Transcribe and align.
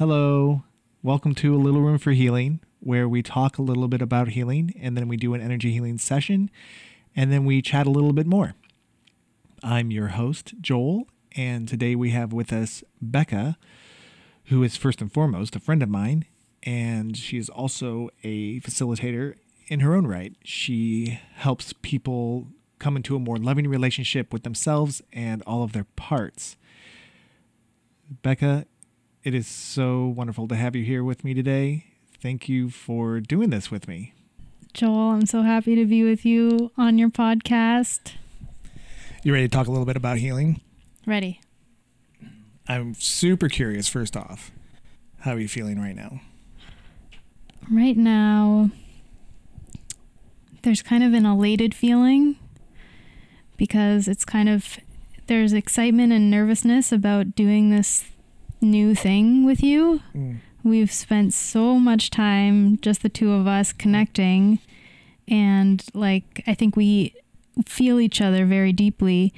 Hello. 0.00 0.62
Welcome 1.02 1.34
to 1.34 1.54
A 1.54 1.60
Little 1.60 1.82
Room 1.82 1.98
for 1.98 2.12
Healing, 2.12 2.60
where 2.78 3.06
we 3.06 3.22
talk 3.22 3.58
a 3.58 3.62
little 3.62 3.86
bit 3.86 4.00
about 4.00 4.28
healing 4.28 4.72
and 4.80 4.96
then 4.96 5.08
we 5.08 5.18
do 5.18 5.34
an 5.34 5.42
energy 5.42 5.72
healing 5.72 5.98
session 5.98 6.50
and 7.14 7.30
then 7.30 7.44
we 7.44 7.60
chat 7.60 7.86
a 7.86 7.90
little 7.90 8.14
bit 8.14 8.26
more. 8.26 8.54
I'm 9.62 9.90
your 9.90 10.08
host, 10.08 10.54
Joel, 10.62 11.06
and 11.36 11.68
today 11.68 11.94
we 11.94 12.12
have 12.12 12.32
with 12.32 12.50
us 12.50 12.82
Becca, 13.02 13.58
who 14.46 14.62
is 14.62 14.74
first 14.74 15.02
and 15.02 15.12
foremost 15.12 15.54
a 15.54 15.60
friend 15.60 15.82
of 15.82 15.90
mine, 15.90 16.24
and 16.62 17.14
she 17.14 17.36
is 17.36 17.50
also 17.50 18.08
a 18.22 18.60
facilitator 18.60 19.34
in 19.68 19.80
her 19.80 19.94
own 19.94 20.06
right. 20.06 20.34
She 20.42 21.20
helps 21.34 21.74
people 21.74 22.46
come 22.78 22.96
into 22.96 23.16
a 23.16 23.20
more 23.20 23.36
loving 23.36 23.68
relationship 23.68 24.32
with 24.32 24.44
themselves 24.44 25.02
and 25.12 25.42
all 25.42 25.62
of 25.62 25.72
their 25.72 25.84
parts. 25.96 26.56
Becca, 28.22 28.64
it 29.22 29.34
is 29.34 29.46
so 29.46 30.06
wonderful 30.06 30.48
to 30.48 30.56
have 30.56 30.74
you 30.74 30.84
here 30.84 31.04
with 31.04 31.24
me 31.24 31.34
today. 31.34 31.84
Thank 32.22 32.48
you 32.48 32.70
for 32.70 33.20
doing 33.20 33.50
this 33.50 33.70
with 33.70 33.86
me. 33.86 34.14
Joel, 34.72 35.10
I'm 35.10 35.26
so 35.26 35.42
happy 35.42 35.74
to 35.74 35.84
be 35.84 36.02
with 36.04 36.24
you 36.24 36.70
on 36.76 36.98
your 36.98 37.10
podcast. 37.10 38.12
You 39.22 39.32
ready 39.32 39.48
to 39.48 39.54
talk 39.54 39.66
a 39.66 39.70
little 39.70 39.84
bit 39.86 39.96
about 39.96 40.18
healing? 40.18 40.60
Ready. 41.06 41.40
I'm 42.68 42.94
super 42.94 43.48
curious, 43.48 43.88
first 43.88 44.16
off. 44.16 44.52
How 45.20 45.32
are 45.32 45.38
you 45.38 45.48
feeling 45.48 45.80
right 45.80 45.96
now? 45.96 46.20
Right 47.70 47.96
now, 47.96 48.70
there's 50.62 50.82
kind 50.82 51.04
of 51.04 51.12
an 51.12 51.26
elated 51.26 51.74
feeling 51.74 52.36
because 53.56 54.08
it's 54.08 54.24
kind 54.24 54.48
of, 54.48 54.78
there's 55.26 55.52
excitement 55.52 56.12
and 56.12 56.30
nervousness 56.30 56.92
about 56.92 57.34
doing 57.34 57.70
this 57.70 58.04
new 58.60 58.94
thing 58.94 59.44
with 59.44 59.62
you. 59.62 60.00
Mm. 60.14 60.38
We've 60.62 60.92
spent 60.92 61.32
so 61.32 61.78
much 61.78 62.10
time, 62.10 62.78
just 62.80 63.02
the 63.02 63.08
two 63.08 63.32
of 63.32 63.46
us, 63.46 63.72
connecting. 63.72 64.58
And 65.28 65.82
like, 65.94 66.42
I 66.46 66.54
think 66.54 66.76
we 66.76 67.14
feel 67.66 67.98
each 68.00 68.20
other 68.20 68.44
very 68.46 68.72
deeply. 68.72 69.32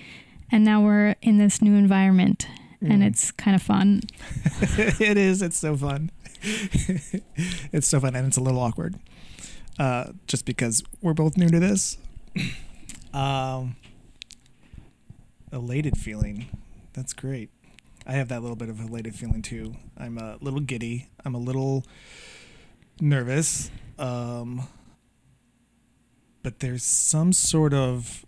And 0.50 0.64
now 0.64 0.82
we're 0.82 1.14
in 1.22 1.38
this 1.38 1.62
new 1.62 1.74
environment 1.74 2.46
and 2.80 3.02
Mm. 3.02 3.06
it's 3.06 3.30
kind 3.30 3.54
of 3.54 3.62
fun. 3.62 4.00
it 5.00 5.16
is. 5.16 5.40
It's 5.40 5.56
so 5.56 5.76
fun. 5.76 6.10
it's 6.42 7.86
so 7.86 8.00
fun, 8.00 8.16
and 8.16 8.26
it's 8.26 8.36
a 8.36 8.40
little 8.40 8.58
awkward, 8.58 8.96
uh, 9.78 10.06
just 10.26 10.44
because 10.44 10.82
we're 11.00 11.14
both 11.14 11.36
new 11.36 11.48
to 11.48 11.60
this. 11.60 11.96
um, 13.14 13.76
elated 15.52 15.96
feeling. 15.96 16.46
That's 16.94 17.12
great. 17.12 17.50
I 18.06 18.12
have 18.12 18.28
that 18.28 18.42
little 18.42 18.56
bit 18.56 18.68
of 18.68 18.80
a 18.80 18.84
elated 18.84 19.14
feeling 19.14 19.42
too. 19.42 19.76
I'm 19.96 20.18
a 20.18 20.36
little 20.40 20.60
giddy. 20.60 21.08
I'm 21.24 21.34
a 21.34 21.38
little 21.38 21.84
nervous. 23.00 23.70
Um, 23.98 24.68
but 26.42 26.60
there's 26.60 26.82
some 26.82 27.32
sort 27.32 27.72
of 27.72 28.24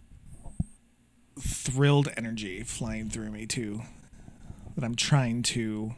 thrilled 1.39 2.08
energy 2.17 2.62
flying 2.62 3.11
through 3.11 3.30
me 3.30 3.47
too 3.47 3.83
that 4.77 4.84
I'm 4.84 4.95
trying 4.95 5.42
to 5.42 5.95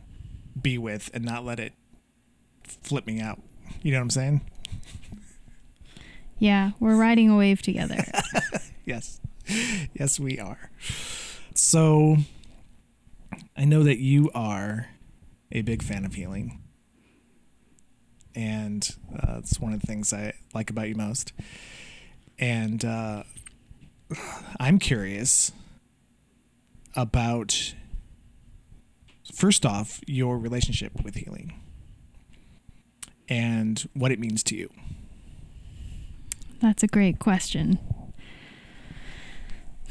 be 0.60 0.78
with 0.78 1.10
and 1.12 1.24
not 1.24 1.44
let 1.44 1.60
it 1.60 1.74
flip 2.64 3.06
me 3.06 3.20
out. 3.20 3.40
You 3.82 3.92
know 3.92 3.98
what 3.98 4.02
I'm 4.04 4.10
saying? 4.10 4.40
Yeah, 6.38 6.72
we're 6.80 6.96
riding 6.96 7.30
a 7.30 7.36
wave 7.36 7.62
together. 7.62 8.04
Yes. 8.86 9.20
Yes, 9.94 10.20
we 10.20 10.38
are. 10.38 10.70
So 11.54 12.18
I 13.56 13.64
know 13.64 13.82
that 13.84 13.98
you 13.98 14.30
are 14.34 14.88
a 15.50 15.62
big 15.62 15.82
fan 15.82 16.04
of 16.04 16.14
healing. 16.14 16.62
And 18.34 18.94
uh, 19.18 19.40
one 19.58 19.72
of 19.72 19.80
the 19.80 19.86
things 19.86 20.12
I 20.12 20.34
like 20.52 20.68
about 20.68 20.88
you 20.88 20.94
most. 20.94 21.32
And 22.38 22.84
uh, 22.84 23.22
I'm 24.60 24.78
curious 24.78 25.52
about, 26.94 27.74
first 29.32 29.64
off, 29.64 30.00
your 30.06 30.38
relationship 30.38 31.02
with 31.02 31.14
healing 31.14 31.58
and 33.28 33.88
what 33.94 34.12
it 34.12 34.20
means 34.20 34.42
to 34.44 34.56
you. 34.56 34.70
That's 36.60 36.82
a 36.82 36.86
great 36.86 37.18
question. 37.18 37.78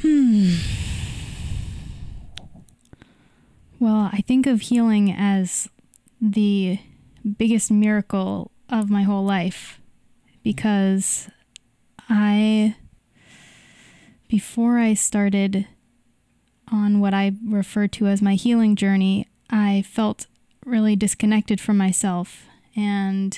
Hmm. 0.01 0.55
Well, 3.79 4.09
I 4.13 4.21
think 4.21 4.47
of 4.47 4.61
healing 4.61 5.11
as 5.11 5.67
the 6.21 6.79
biggest 7.37 7.69
miracle 7.69 8.51
of 8.69 8.89
my 8.89 9.03
whole 9.03 9.25
life 9.25 9.79
because 10.43 11.29
I, 12.07 12.75
before 14.29 14.77
I 14.79 14.93
started 14.93 15.67
on 16.71 16.99
what 16.99 17.13
I 17.13 17.33
refer 17.45 17.87
to 17.87 18.07
as 18.07 18.21
my 18.21 18.35
healing 18.35 18.75
journey, 18.75 19.27
I 19.49 19.83
felt 19.85 20.27
really 20.65 20.95
disconnected 20.95 21.59
from 21.59 21.77
myself 21.77 22.45
and 22.75 23.37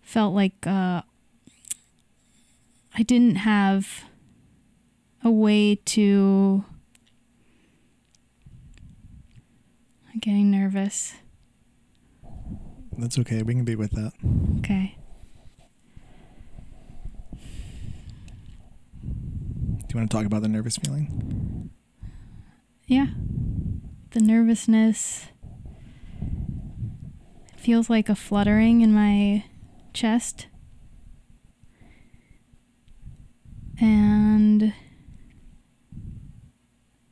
felt 0.00 0.34
like 0.34 0.66
uh, 0.66 1.02
I 2.96 3.02
didn't 3.02 3.36
have 3.36 4.04
a 5.22 5.30
way 5.30 5.76
to. 5.76 6.64
I'm 10.14 10.20
getting 10.20 10.48
nervous. 10.48 11.14
That's 12.96 13.18
okay. 13.18 13.42
We 13.42 13.54
can 13.54 13.64
be 13.64 13.74
with 13.74 13.90
that. 13.90 14.12
Okay. 14.58 14.96
Do 19.02 19.92
you 19.92 19.98
want 19.98 20.08
to 20.08 20.16
talk 20.16 20.24
about 20.24 20.42
the 20.42 20.48
nervous 20.48 20.76
feeling? 20.76 21.70
Yeah. 22.86 23.06
The 24.12 24.20
nervousness 24.20 25.26
it 27.52 27.60
feels 27.60 27.90
like 27.90 28.08
a 28.08 28.14
fluttering 28.14 28.82
in 28.82 28.92
my 28.94 29.44
chest. 29.92 30.46
And 33.80 34.72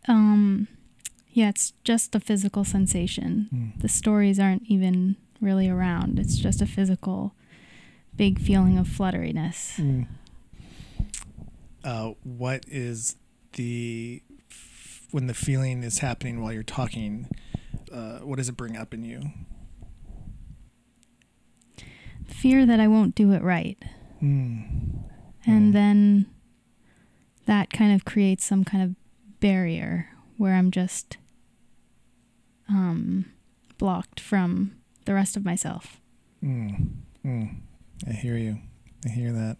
um 0.06 0.68
yeah, 1.32 1.48
it's 1.48 1.72
just 1.84 2.14
a 2.14 2.20
physical 2.20 2.64
sensation. 2.64 3.48
Mm. 3.54 3.80
The 3.80 3.88
stories 3.88 4.38
aren't 4.38 4.64
even 4.66 5.16
really 5.40 5.68
around. 5.68 6.18
It's 6.18 6.36
just 6.36 6.60
a 6.62 6.66
physical 6.66 7.34
big 8.16 8.38
feeling 8.40 8.78
of 8.78 8.86
flutteriness. 8.86 9.76
Mm. 9.80 10.06
Uh, 11.84 12.12
what 12.22 12.64
is 12.68 13.16
the 13.54 14.22
when 15.10 15.26
the 15.26 15.34
feeling 15.34 15.82
is 15.82 15.98
happening 15.98 16.40
while 16.40 16.52
you're 16.52 16.62
talking? 16.62 17.28
Uh, 17.92 18.18
what 18.20 18.36
does 18.36 18.48
it 18.48 18.56
bring 18.56 18.76
up 18.76 18.94
in 18.94 19.02
you? 19.04 19.22
Fear 22.26 22.66
that 22.66 22.80
I 22.80 22.88
won't 22.88 23.14
do 23.14 23.32
it 23.32 23.42
right. 23.42 23.78
Mm. 24.22 25.02
And 25.44 25.70
Mm. 25.70 25.72
then 25.72 26.26
that 27.46 27.70
kind 27.70 27.92
of 27.94 28.04
creates 28.04 28.44
some 28.44 28.64
kind 28.64 28.82
of 28.84 28.94
barrier 29.40 30.08
where 30.36 30.54
I'm 30.54 30.70
just 30.70 31.16
um, 32.72 33.26
blocked 33.78 34.18
from 34.20 34.72
the 35.04 35.14
rest 35.14 35.36
of 35.36 35.44
myself. 35.44 36.00
Mm. 36.42 36.90
Mm. 37.24 37.56
I 38.08 38.12
hear 38.12 38.36
you. 38.36 38.58
I 39.04 39.10
hear 39.10 39.32
that. 39.32 39.56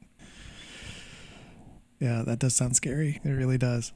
Yeah, 2.00 2.23
that 2.26 2.38
does 2.41 2.55
sound 2.55 2.75
scary. 2.75 3.20
It 3.23 3.29
really 3.31 3.59
does. 3.59 3.93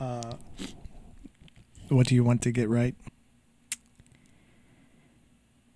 Uh, 0.00 0.32
what 1.88 2.06
do 2.08 2.14
you 2.14 2.24
want 2.24 2.42
to 2.42 2.50
get 2.50 2.68
right? 2.68 2.94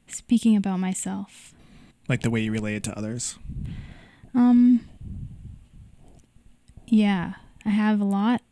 Speaking 0.09 0.57
about 0.57 0.81
myself, 0.81 1.55
Like 2.09 2.23
the 2.23 2.31
way 2.31 2.41
you 2.41 2.51
relate 2.51 2.77
it 2.77 2.83
to 2.85 2.99
others? 2.99 3.39
um, 4.35 4.81
yeah, 6.87 7.35
I 7.65 7.71
have 7.71 8.01
a 8.01 8.05
lot. 8.05 8.43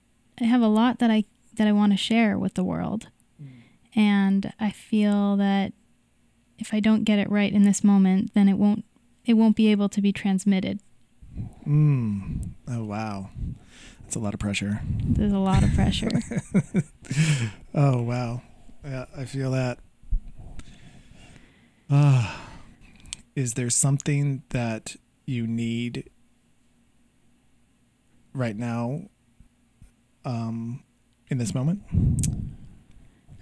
I 0.41 0.45
have 0.45 0.63
a 0.63 0.69
lot 0.69 1.01
that 1.01 1.11
I 1.11 1.25
that 1.55 1.67
I 1.67 1.73
want 1.73 1.93
to 1.93 1.97
share 1.97 2.39
with 2.39 2.55
the 2.55 2.63
world, 2.63 3.09
and 3.99 4.53
I 4.61 4.71
feel 4.71 5.37
that 5.39 5.73
if 6.57 6.73
I 6.73 6.79
don't 6.79 7.03
get 7.03 7.19
it 7.19 7.29
right 7.29 7.53
in 7.53 7.65
this 7.65 7.83
moment, 7.83 8.33
then 8.33 8.49
it 8.49 8.55
won't 8.55 8.85
it 9.27 9.35
won't 9.35 9.57
be 9.57 9.71
able 9.71 9.89
to 9.91 10.01
be 10.01 10.13
transmitted. 10.13 10.81
Mm. 11.67 12.51
Oh 12.69 12.85
wow, 12.85 13.31
that's 14.01 14.15
a 14.15 14.21
lot 14.21 14.35
of 14.35 14.41
pressure. 14.41 14.81
There's 14.87 15.33
a 15.33 15.39
lot 15.39 15.63
of 15.63 15.75
pressure. 15.75 16.09
Oh 17.75 18.03
wow, 18.03 18.43
yeah, 18.85 19.07
I 19.17 19.25
feel 19.25 19.53
that. 19.53 19.79
Ah, 21.89 22.51
is 23.35 23.55
there 23.55 23.71
something 23.71 24.43
that 24.51 24.97
you 25.27 25.47
need 25.47 26.11
right 28.35 28.57
now, 28.57 29.09
um, 30.25 30.83
in 31.31 31.39
this 31.39 31.55
moment? 31.55 31.81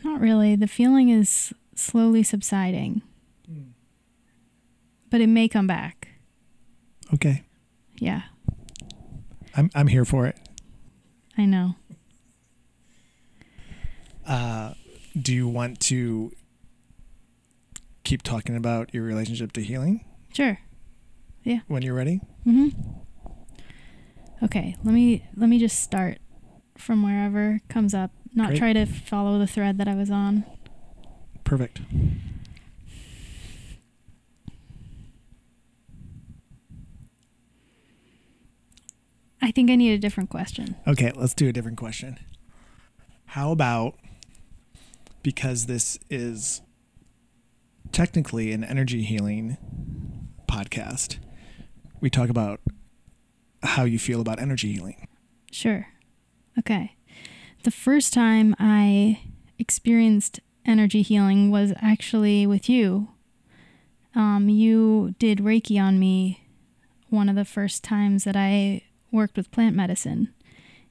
Not 0.06 0.20
really. 0.20 0.54
The 0.54 0.68
feeling 0.68 1.08
is 1.08 1.52
slowly 1.74 2.22
subsiding. 2.22 3.02
But 5.10 5.20
it 5.20 5.26
may 5.26 5.48
come 5.48 5.66
back. 5.66 6.08
Okay. 7.12 7.42
Yeah, 7.98 8.22
I'm 9.56 9.68
I'm 9.74 9.88
here 9.88 10.04
for 10.04 10.26
it. 10.26 10.36
I 11.36 11.44
know. 11.44 11.74
Uh, 14.24 14.74
do 15.20 15.34
you 15.34 15.48
want 15.48 15.80
to 15.80 16.32
keep 18.04 18.22
talking 18.22 18.56
about 18.56 18.94
your 18.94 19.02
relationship 19.04 19.52
to 19.52 19.62
healing 19.62 20.04
Sure. 20.32 20.58
Yeah. 21.42 21.60
When 21.66 21.82
you're 21.82 21.94
ready? 21.94 22.20
Mm 22.46 22.70
Mhm. 22.72 22.94
Okay, 24.42 24.76
let 24.84 24.92
me 24.92 25.24
let 25.36 25.48
me 25.48 25.58
just 25.58 25.80
start 25.80 26.18
from 26.76 27.02
wherever 27.02 27.60
comes 27.68 27.94
up. 27.94 28.10
Not 28.36 28.48
Great. 28.48 28.58
try 28.58 28.72
to 28.74 28.84
follow 28.84 29.38
the 29.38 29.46
thread 29.46 29.78
that 29.78 29.88
I 29.88 29.94
was 29.94 30.10
on. 30.10 30.44
Perfect. 31.42 31.80
I 39.40 39.50
think 39.50 39.70
I 39.70 39.76
need 39.76 39.92
a 39.92 39.98
different 39.98 40.28
question. 40.28 40.76
Okay, 40.86 41.12
let's 41.14 41.32
do 41.32 41.48
a 41.48 41.52
different 41.52 41.78
question. 41.78 42.18
How 43.26 43.52
about 43.52 43.94
because 45.22 45.66
this 45.66 45.98
is 46.10 46.60
technically 47.92 48.52
an 48.52 48.62
energy 48.62 49.02
healing 49.02 49.56
podcast, 50.46 51.18
we 52.00 52.10
talk 52.10 52.28
about 52.28 52.60
how 53.62 53.84
you 53.84 53.98
feel 53.98 54.20
about 54.20 54.40
energy 54.40 54.72
healing. 54.72 55.08
Sure. 55.50 55.86
Okay. 56.58 56.95
The 57.66 57.72
first 57.72 58.12
time 58.12 58.54
I 58.60 59.22
experienced 59.58 60.38
energy 60.64 61.02
healing 61.02 61.50
was 61.50 61.72
actually 61.82 62.46
with 62.46 62.68
you. 62.68 63.08
Um, 64.14 64.48
you 64.48 65.16
did 65.18 65.38
Reiki 65.38 65.76
on 65.82 65.98
me 65.98 66.44
one 67.08 67.28
of 67.28 67.34
the 67.34 67.44
first 67.44 67.82
times 67.82 68.22
that 68.22 68.36
I 68.36 68.82
worked 69.10 69.36
with 69.36 69.50
plant 69.50 69.74
medicine. 69.74 70.32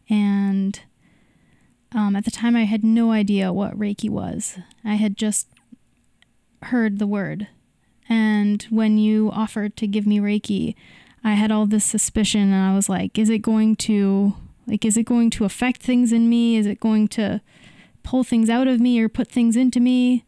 And 0.10 0.78
um, 1.94 2.14
at 2.14 2.26
the 2.26 2.30
time, 2.30 2.58
I 2.58 2.66
had 2.66 2.84
no 2.84 3.14
idea 3.14 3.54
what 3.54 3.80
Reiki 3.80 4.10
was. 4.10 4.58
I 4.84 4.96
had 4.96 5.16
just 5.16 5.48
heard 6.64 7.00
the 7.00 7.08
word. 7.08 7.48
And 8.10 8.64
when 8.64 8.98
you 8.98 9.32
offered 9.32 9.78
to 9.78 9.88
give 9.88 10.06
me 10.06 10.20
Reiki, 10.20 10.76
I 11.24 11.36
had 11.36 11.52
all 11.52 11.68
this 11.68 11.86
suspicion 11.86 12.52
and 12.52 12.70
I 12.70 12.76
was 12.76 12.90
like, 12.90 13.18
is 13.18 13.30
it 13.30 13.40
going 13.40 13.78
to 13.78 14.34
like 14.68 14.86
is 14.86 14.98
it 14.98 15.04
going 15.04 15.30
to 15.32 15.46
affect 15.46 15.82
things 15.82 16.12
in 16.12 16.30
me? 16.30 16.58
Is 16.58 16.66
it 16.66 16.80
going 16.80 17.08
to 17.10 17.42
pull 18.04 18.24
things 18.24 18.50
out 18.50 18.68
of 18.68 18.80
me 18.80 19.00
or 19.00 19.10
put 19.10 19.30
things 19.30 19.56
into 19.56 19.80
me? 19.80 20.26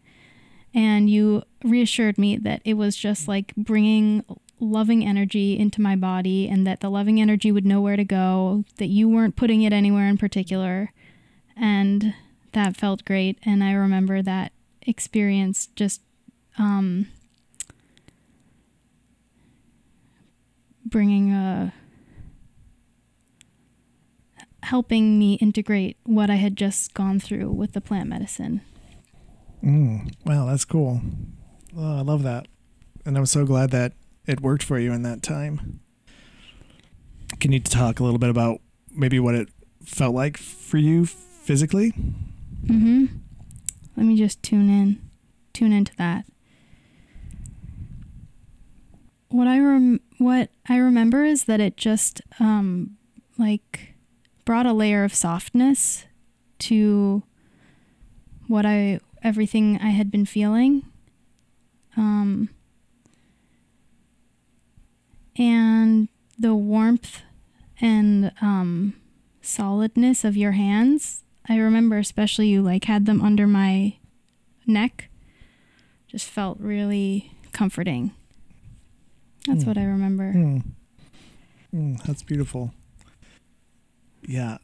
And 0.73 1.09
you 1.09 1.43
reassured 1.63 2.17
me 2.17 2.37
that 2.37 2.61
it 2.63 2.75
was 2.75 2.95
just 2.95 3.27
like 3.27 3.55
bringing 3.55 4.23
loving 4.59 5.05
energy 5.05 5.57
into 5.57 5.81
my 5.81 5.95
body 5.95 6.47
and 6.47 6.65
that 6.65 6.79
the 6.79 6.89
loving 6.89 7.21
energy 7.21 7.51
would 7.51 7.65
know 7.65 7.79
where 7.79 7.95
to 7.95 8.03
go, 8.03 8.63
that 8.77 8.87
you 8.87 9.07
weren't 9.07 9.35
putting 9.35 9.61
it 9.61 9.73
anywhere 9.73 10.07
in 10.07 10.17
particular. 10.17 10.91
And 11.55 12.13
that 12.53 12.75
felt 12.75 13.05
great 13.05 13.37
and 13.43 13.63
I 13.63 13.73
remember 13.73 14.21
that 14.23 14.51
experience 14.81 15.67
just 15.75 16.01
um 16.57 17.07
bringing 20.85 21.31
a 21.31 21.73
helping 24.67 25.17
me 25.17 25.35
integrate 25.35 25.97
what 26.03 26.29
I 26.29 26.35
had 26.35 26.55
just 26.57 26.93
gone 26.93 27.19
through 27.19 27.51
with 27.51 27.73
the 27.73 27.81
plant 27.81 28.09
medicine. 28.09 28.61
Mm, 29.63 30.13
wow, 30.25 30.45
that's 30.45 30.65
cool. 30.65 31.01
Oh, 31.77 31.97
I 31.97 32.01
love 32.01 32.23
that. 32.23 32.47
And 33.05 33.17
I'm 33.17 33.25
so 33.25 33.45
glad 33.45 33.71
that 33.71 33.93
it 34.25 34.41
worked 34.41 34.63
for 34.63 34.77
you 34.77 34.91
in 34.91 35.03
that 35.03 35.23
time. 35.23 35.79
Can 37.39 37.51
you 37.51 37.59
talk 37.59 37.99
a 37.99 38.03
little 38.03 38.19
bit 38.19 38.29
about 38.29 38.59
maybe 38.91 39.19
what 39.19 39.35
it 39.35 39.49
felt 39.85 40.13
like 40.13 40.37
for 40.37 40.77
you 40.77 41.05
physically? 41.05 41.91
Mm 42.65 42.81
Mhm. 42.81 43.09
Let 43.95 44.05
me 44.05 44.17
just 44.17 44.43
tune 44.43 44.69
in. 44.69 44.99
Tune 45.53 45.71
into 45.71 45.95
that. 45.97 46.25
What 49.29 49.47
I 49.47 49.59
rem- 49.59 50.01
what 50.17 50.49
I 50.67 50.77
remember 50.77 51.23
is 51.23 51.45
that 51.45 51.59
it 51.59 51.77
just 51.77 52.21
um 52.39 52.97
like 53.37 53.95
brought 54.47 54.65
a 54.65 54.71
layer 54.71 55.03
of 55.03 55.13
softness 55.13 56.05
to 56.57 57.21
what 58.47 58.65
I 58.65 59.01
everything 59.21 59.77
I 59.81 59.89
had 59.89 60.09
been 60.09 60.25
feeling. 60.25 60.83
Um 61.97 62.49
and 65.37 66.07
the 66.39 66.55
warmth 66.55 67.21
and 67.81 68.31
um 68.41 68.93
solidness 69.41 70.23
of 70.23 70.37
your 70.37 70.53
hands. 70.53 71.23
I 71.49 71.57
remember 71.57 71.97
especially 71.97 72.47
you 72.47 72.61
like 72.61 72.85
had 72.85 73.05
them 73.05 73.21
under 73.21 73.47
my 73.47 73.97
neck. 74.65 75.09
Just 76.07 76.25
felt 76.29 76.57
really 76.61 77.31
comforting. 77.51 78.11
That's 79.45 79.63
Hmm. 79.63 79.67
what 79.69 79.77
I 79.77 79.83
remember. 79.83 80.31
Mm. 80.33 80.63
Mm, 81.75 82.03
that's 82.03 82.23
beautiful. 82.23 82.73
Yeah. 84.27 84.57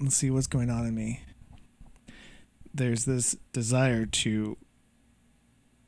Let's 0.00 0.16
see 0.16 0.30
what's 0.30 0.46
going 0.46 0.70
on 0.70 0.86
in 0.86 0.94
me. 0.94 1.20
There's 2.72 3.04
this 3.04 3.36
desire 3.52 4.06
to 4.06 4.56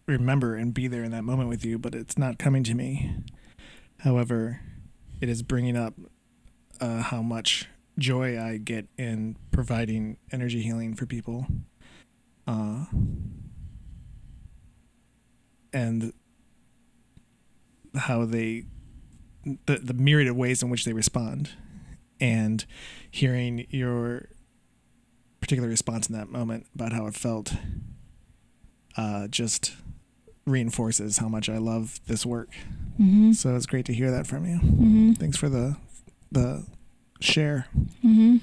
remember 0.06 0.54
and 0.54 0.74
be 0.74 0.86
there 0.86 1.02
in 1.02 1.12
that 1.12 1.22
moment 1.22 1.48
with 1.48 1.64
you, 1.64 1.78
but 1.78 1.94
it's 1.94 2.18
not 2.18 2.38
coming 2.38 2.62
to 2.64 2.74
me. 2.74 3.14
However, 4.00 4.60
it 5.20 5.28
is 5.28 5.42
bringing 5.42 5.76
up 5.76 5.94
uh, 6.80 7.02
how 7.02 7.22
much 7.22 7.68
joy 7.98 8.38
I 8.38 8.58
get 8.58 8.86
in 8.98 9.36
providing 9.50 10.18
energy 10.30 10.62
healing 10.62 10.94
for 10.94 11.06
people. 11.06 11.46
Uh, 12.46 12.84
and 15.72 16.12
how 17.96 18.24
they 18.24 18.64
the 19.66 19.78
the 19.78 19.94
myriad 19.94 20.28
of 20.28 20.36
ways 20.36 20.62
in 20.62 20.68
which 20.68 20.84
they 20.84 20.92
respond 20.92 21.50
and 22.20 22.64
hearing 23.10 23.66
your 23.70 24.28
particular 25.40 25.68
response 25.68 26.08
in 26.08 26.14
that 26.16 26.28
moment 26.28 26.66
about 26.74 26.92
how 26.92 27.06
it 27.06 27.14
felt 27.14 27.54
uh, 28.96 29.26
just 29.28 29.74
reinforces 30.46 31.18
how 31.18 31.28
much 31.28 31.48
I 31.48 31.58
love 31.58 32.00
this 32.06 32.26
work. 32.26 32.50
Mm-hmm. 33.00 33.32
So 33.32 33.56
it's 33.56 33.66
great 33.66 33.86
to 33.86 33.94
hear 33.94 34.10
that 34.10 34.26
from 34.26 34.46
you. 34.46 34.56
Mm-hmm. 34.58 35.12
Thanks 35.14 35.36
for 35.36 35.48
the 35.48 35.76
the 36.30 36.66
share. 37.20 37.66
Mm-hmm. 38.04 38.36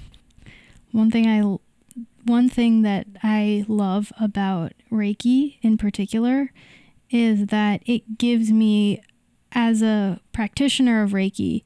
One 0.92 1.12
thing 1.12 1.28
I 1.28 1.58
one 2.26 2.50
thing 2.50 2.82
that 2.82 3.08
I 3.24 3.66
love 3.68 4.12
about 4.20 4.74
Reiki 4.92 5.58
in 5.62 5.78
particular 5.78 6.52
is 7.10 7.48
that 7.48 7.82
it 7.86 8.18
gives 8.18 8.52
me 8.52 9.02
as 9.54 9.82
a 9.82 10.20
practitioner 10.34 11.04
of 11.04 11.12
Reiki, 11.12 11.64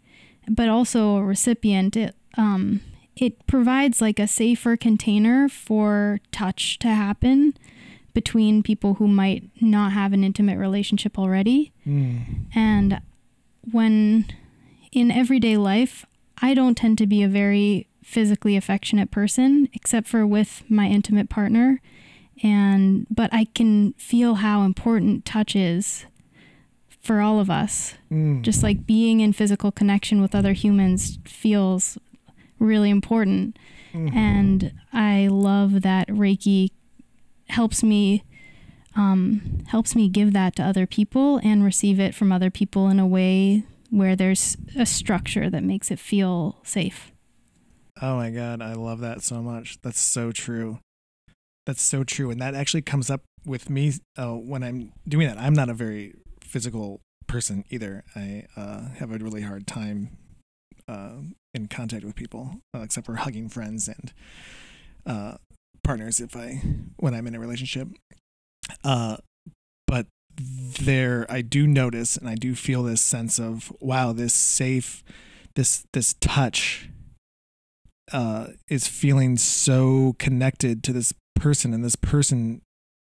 but 0.47 0.69
also 0.69 1.17
a 1.17 1.23
recipient, 1.23 1.95
it 1.95 2.15
um 2.37 2.81
it 3.15 3.45
provides 3.45 4.01
like 4.01 4.19
a 4.19 4.27
safer 4.27 4.77
container 4.77 5.49
for 5.49 6.19
touch 6.31 6.79
to 6.79 6.87
happen 6.87 7.53
between 8.13 8.63
people 8.63 8.95
who 8.95 9.07
might 9.07 9.43
not 9.61 9.91
have 9.91 10.13
an 10.13 10.23
intimate 10.23 10.57
relationship 10.57 11.17
already. 11.17 11.71
Mm. 11.85 12.45
And 12.53 13.01
when 13.71 14.25
in 14.91 15.11
everyday 15.11 15.57
life, 15.57 16.05
I 16.41 16.53
don't 16.53 16.75
tend 16.75 16.97
to 16.97 17.07
be 17.07 17.21
a 17.23 17.27
very 17.27 17.87
physically 18.03 18.57
affectionate 18.57 19.11
person 19.11 19.69
except 19.73 20.07
for 20.07 20.25
with 20.25 20.63
my 20.67 20.87
intimate 20.87 21.29
partner 21.29 21.79
and 22.43 23.05
but 23.09 23.29
I 23.31 23.45
can 23.45 23.93
feel 23.93 24.35
how 24.35 24.63
important 24.63 25.25
touch 25.25 25.55
is 25.55 26.05
for 27.01 27.19
all 27.21 27.39
of 27.39 27.49
us. 27.49 27.95
Mm. 28.11 28.41
Just 28.43 28.61
like 28.63 28.85
being 28.85 29.19
in 29.19 29.33
physical 29.33 29.71
connection 29.71 30.21
with 30.21 30.35
other 30.35 30.53
humans 30.53 31.17
feels 31.25 31.97
really 32.59 32.89
important 32.91 33.57
Mhm. 33.93 34.13
and 34.15 34.73
I 34.93 35.27
love 35.27 35.81
that 35.81 36.07
Reiki 36.07 36.69
helps 37.49 37.83
me 37.83 38.23
um, 38.95 39.63
helps 39.67 39.95
me 39.95 40.09
give 40.09 40.33
that 40.33 40.55
to 40.57 40.63
other 40.63 40.85
people 40.85 41.39
and 41.43 41.63
receive 41.63 41.97
it 41.99 42.13
from 42.13 42.31
other 42.31 42.49
people 42.51 42.89
in 42.89 42.99
a 42.99 43.07
way 43.07 43.63
where 43.89 44.15
there's 44.17 44.57
a 44.75 44.85
structure 44.85 45.49
that 45.49 45.63
makes 45.63 45.91
it 45.91 45.97
feel 45.99 46.57
safe. 46.63 47.11
Oh 48.01 48.17
my 48.17 48.31
god, 48.31 48.61
I 48.61 48.73
love 48.73 48.99
that 48.99 49.23
so 49.23 49.41
much. 49.41 49.77
That's 49.81 49.99
so 49.99 50.31
true. 50.33 50.79
That's 51.65 51.81
so 51.81 52.03
true, 52.03 52.31
and 52.31 52.41
that 52.41 52.53
actually 52.53 52.81
comes 52.81 53.09
up 53.09 53.21
with 53.45 53.69
me 53.69 53.93
uh, 54.17 54.33
when 54.33 54.61
I'm 54.61 54.91
doing 55.07 55.27
that. 55.27 55.37
I'm 55.37 55.53
not 55.53 55.69
a 55.69 55.73
very 55.73 56.13
physical 56.51 56.99
person 57.27 57.63
either. 57.69 58.03
I 58.15 58.45
uh, 58.57 58.81
have 58.99 59.11
a 59.11 59.17
really 59.17 59.43
hard 59.43 59.65
time 59.65 60.17
uh, 60.87 61.17
in 61.53 61.67
contact 61.67 62.03
with 62.03 62.15
people, 62.15 62.43
uh, 62.75 62.81
except 62.83 63.05
for 63.05 63.15
hugging 63.15 63.49
friends 63.49 63.87
and 63.87 64.13
uh, 65.05 65.37
partners. 65.83 66.19
If 66.19 66.35
I 66.35 66.61
when 66.97 67.13
I'm 67.15 67.27
in 67.27 67.35
a 67.35 67.39
relationship, 67.39 67.87
Uh, 68.83 69.17
but 69.87 70.05
there, 70.85 71.25
I 71.29 71.41
do 71.41 71.67
notice 71.67 72.19
and 72.19 72.29
I 72.29 72.35
do 72.35 72.55
feel 72.55 72.83
this 72.83 73.01
sense 73.01 73.39
of 73.39 73.73
wow, 73.79 74.13
this 74.13 74.33
safe, 74.33 75.03
this 75.55 75.83
this 75.93 76.15
touch 76.21 76.89
uh, 78.13 78.47
is 78.69 78.87
feeling 78.87 79.37
so 79.37 80.15
connected 80.19 80.83
to 80.83 80.93
this 80.93 81.13
person, 81.35 81.73
and 81.73 81.83
this 81.83 81.97
person, 81.97 82.61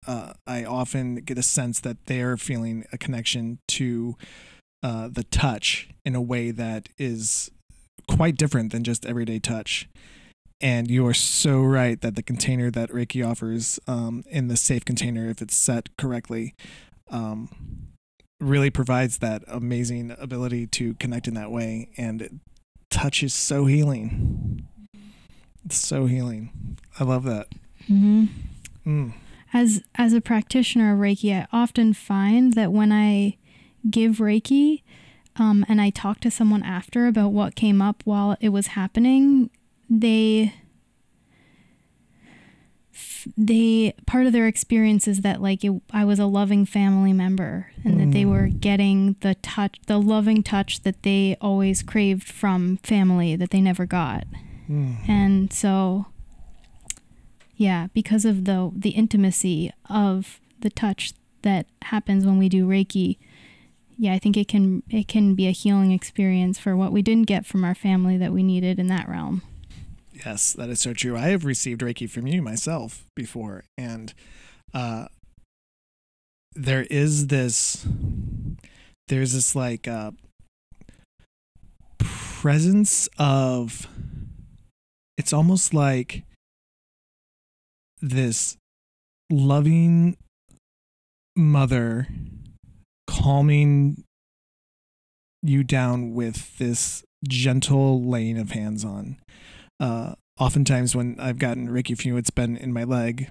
uh, 0.08 0.32
I 0.46 0.64
often 0.64 1.16
get 1.16 1.36
a 1.36 1.42
sense 1.42 1.80
that 1.80 2.06
they're 2.06 2.38
feeling 2.38 2.86
a 2.92 2.98
connection 2.98 3.58
to 3.68 4.16
uh, 4.82 5.08
the 5.12 5.24
touch 5.24 5.90
in 6.04 6.14
a 6.14 6.22
way 6.22 6.50
that 6.50 6.88
is 6.96 7.50
quite 8.08 8.36
different 8.36 8.72
than 8.72 8.82
just 8.84 9.04
everyday 9.04 9.38
touch. 9.38 9.86
And 10.60 10.90
you 10.90 11.06
are 11.06 11.14
so 11.14 11.60
right 11.60 12.00
that 12.00 12.16
the 12.16 12.22
container 12.22 12.70
that 12.70 12.88
Reiki 12.90 13.24
offers 13.24 13.78
um, 13.86 14.24
in 14.26 14.48
the 14.48 14.56
safe 14.56 14.84
container, 14.84 15.28
if 15.28 15.42
it's 15.42 15.56
set 15.56 15.94
correctly, 15.98 16.54
um, 17.10 17.50
really 18.40 18.70
provides 18.70 19.18
that 19.18 19.44
amazing 19.46 20.16
ability 20.18 20.66
to 20.68 20.94
connect 20.94 21.28
in 21.28 21.34
that 21.34 21.50
way. 21.50 21.90
And 21.98 22.40
touch 22.90 23.22
is 23.22 23.34
so 23.34 23.66
healing. 23.66 24.66
It's 25.64 25.76
so 25.76 26.06
healing. 26.06 26.78
I 26.98 27.04
love 27.04 27.24
that. 27.24 27.48
Mm-hmm. 27.90 28.24
Mm. 28.86 29.12
As 29.52 29.82
as 29.94 30.12
a 30.12 30.20
practitioner 30.20 30.92
of 30.92 31.00
Reiki, 31.00 31.34
I 31.34 31.46
often 31.52 31.92
find 31.92 32.52
that 32.54 32.72
when 32.72 32.92
I 32.92 33.36
give 33.88 34.16
Reiki, 34.16 34.82
um, 35.36 35.64
and 35.68 35.80
I 35.80 35.90
talk 35.90 36.20
to 36.20 36.30
someone 36.30 36.62
after 36.62 37.06
about 37.06 37.32
what 37.32 37.54
came 37.54 37.80
up 37.80 38.02
while 38.04 38.36
it 38.40 38.50
was 38.50 38.68
happening, 38.68 39.50
they 39.88 40.54
they 43.36 43.94
part 44.06 44.26
of 44.26 44.32
their 44.32 44.46
experience 44.46 45.06
is 45.06 45.20
that 45.20 45.40
like 45.40 45.64
it, 45.64 45.72
I 45.92 46.04
was 46.04 46.18
a 46.18 46.26
loving 46.26 46.66
family 46.66 47.12
member 47.12 47.70
and 47.84 48.00
that 48.00 48.12
they 48.12 48.24
were 48.24 48.48
getting 48.48 49.16
the 49.20 49.34
touch 49.36 49.78
the 49.86 49.98
loving 49.98 50.42
touch 50.42 50.82
that 50.82 51.02
they 51.02 51.36
always 51.40 51.82
craved 51.82 52.28
from 52.28 52.78
family 52.78 53.36
that 53.36 53.50
they 53.50 53.60
never 53.60 53.86
got. 53.86 54.26
Mm. 54.68 55.08
And 55.08 55.52
so 55.52 56.06
yeah, 57.58 57.88
because 57.92 58.24
of 58.24 58.44
the 58.44 58.70
the 58.74 58.90
intimacy 58.90 59.72
of 59.90 60.40
the 60.60 60.70
touch 60.70 61.12
that 61.42 61.66
happens 61.82 62.24
when 62.24 62.38
we 62.38 62.48
do 62.48 62.66
Reiki, 62.66 63.18
yeah, 63.98 64.14
I 64.14 64.18
think 64.20 64.36
it 64.36 64.46
can 64.46 64.84
it 64.88 65.08
can 65.08 65.34
be 65.34 65.48
a 65.48 65.50
healing 65.50 65.90
experience 65.90 66.58
for 66.58 66.76
what 66.76 66.92
we 66.92 67.02
didn't 67.02 67.26
get 67.26 67.44
from 67.44 67.64
our 67.64 67.74
family 67.74 68.16
that 68.16 68.32
we 68.32 68.44
needed 68.44 68.78
in 68.78 68.86
that 68.86 69.08
realm. 69.08 69.42
Yes, 70.24 70.52
that 70.52 70.68
is 70.68 70.80
so 70.80 70.94
true. 70.94 71.16
I 71.16 71.28
have 71.28 71.44
received 71.44 71.80
Reiki 71.80 72.08
from 72.08 72.28
you 72.28 72.42
myself 72.42 73.04
before, 73.16 73.64
and 73.76 74.14
uh, 74.72 75.06
there 76.54 76.86
is 76.90 77.26
this, 77.26 77.86
there's 79.08 79.32
this 79.32 79.54
like 79.56 79.86
uh, 79.88 80.12
presence 81.98 83.08
of, 83.18 83.88
it's 85.16 85.32
almost 85.32 85.74
like 85.74 86.24
this 88.00 88.56
loving 89.30 90.16
mother 91.36 92.08
calming 93.06 94.02
you 95.42 95.62
down 95.62 96.14
with 96.14 96.58
this 96.58 97.04
gentle 97.26 98.02
laying 98.02 98.38
of 98.38 98.50
hands 98.50 98.84
on. 98.84 99.18
Uh, 99.80 100.14
oftentimes 100.38 100.94
when 100.96 101.18
I've 101.20 101.38
gotten 101.38 101.68
Reiki 101.68 101.96
Few, 101.96 102.16
it's 102.16 102.30
been 102.30 102.56
in 102.56 102.72
my 102.72 102.84
leg 102.84 103.28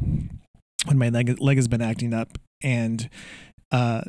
when 0.85 0.97
my 0.97 1.09
leg 1.09 1.39
leg 1.41 1.57
has 1.57 1.67
been 1.67 1.81
acting 1.81 2.13
up, 2.13 2.37
and 2.63 3.09
uh, 3.71 4.01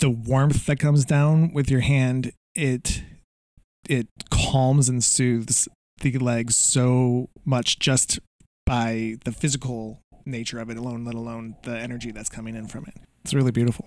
the 0.00 0.10
warmth 0.10 0.66
that 0.66 0.78
comes 0.78 1.04
down 1.04 1.52
with 1.52 1.70
your 1.70 1.80
hand, 1.80 2.32
it 2.54 3.02
it 3.88 4.08
calms 4.30 4.88
and 4.88 5.02
soothes 5.02 5.68
the 6.00 6.18
leg 6.18 6.50
so 6.50 7.28
much 7.44 7.78
just 7.78 8.18
by 8.66 9.16
the 9.24 9.32
physical 9.32 10.00
nature 10.26 10.58
of 10.58 10.68
it 10.68 10.76
alone, 10.76 11.04
let 11.04 11.14
alone 11.14 11.56
the 11.62 11.78
energy 11.78 12.10
that's 12.10 12.28
coming 12.28 12.54
in 12.54 12.66
from 12.66 12.84
it. 12.84 12.94
It's 13.24 13.32
really 13.32 13.52
beautiful. 13.52 13.86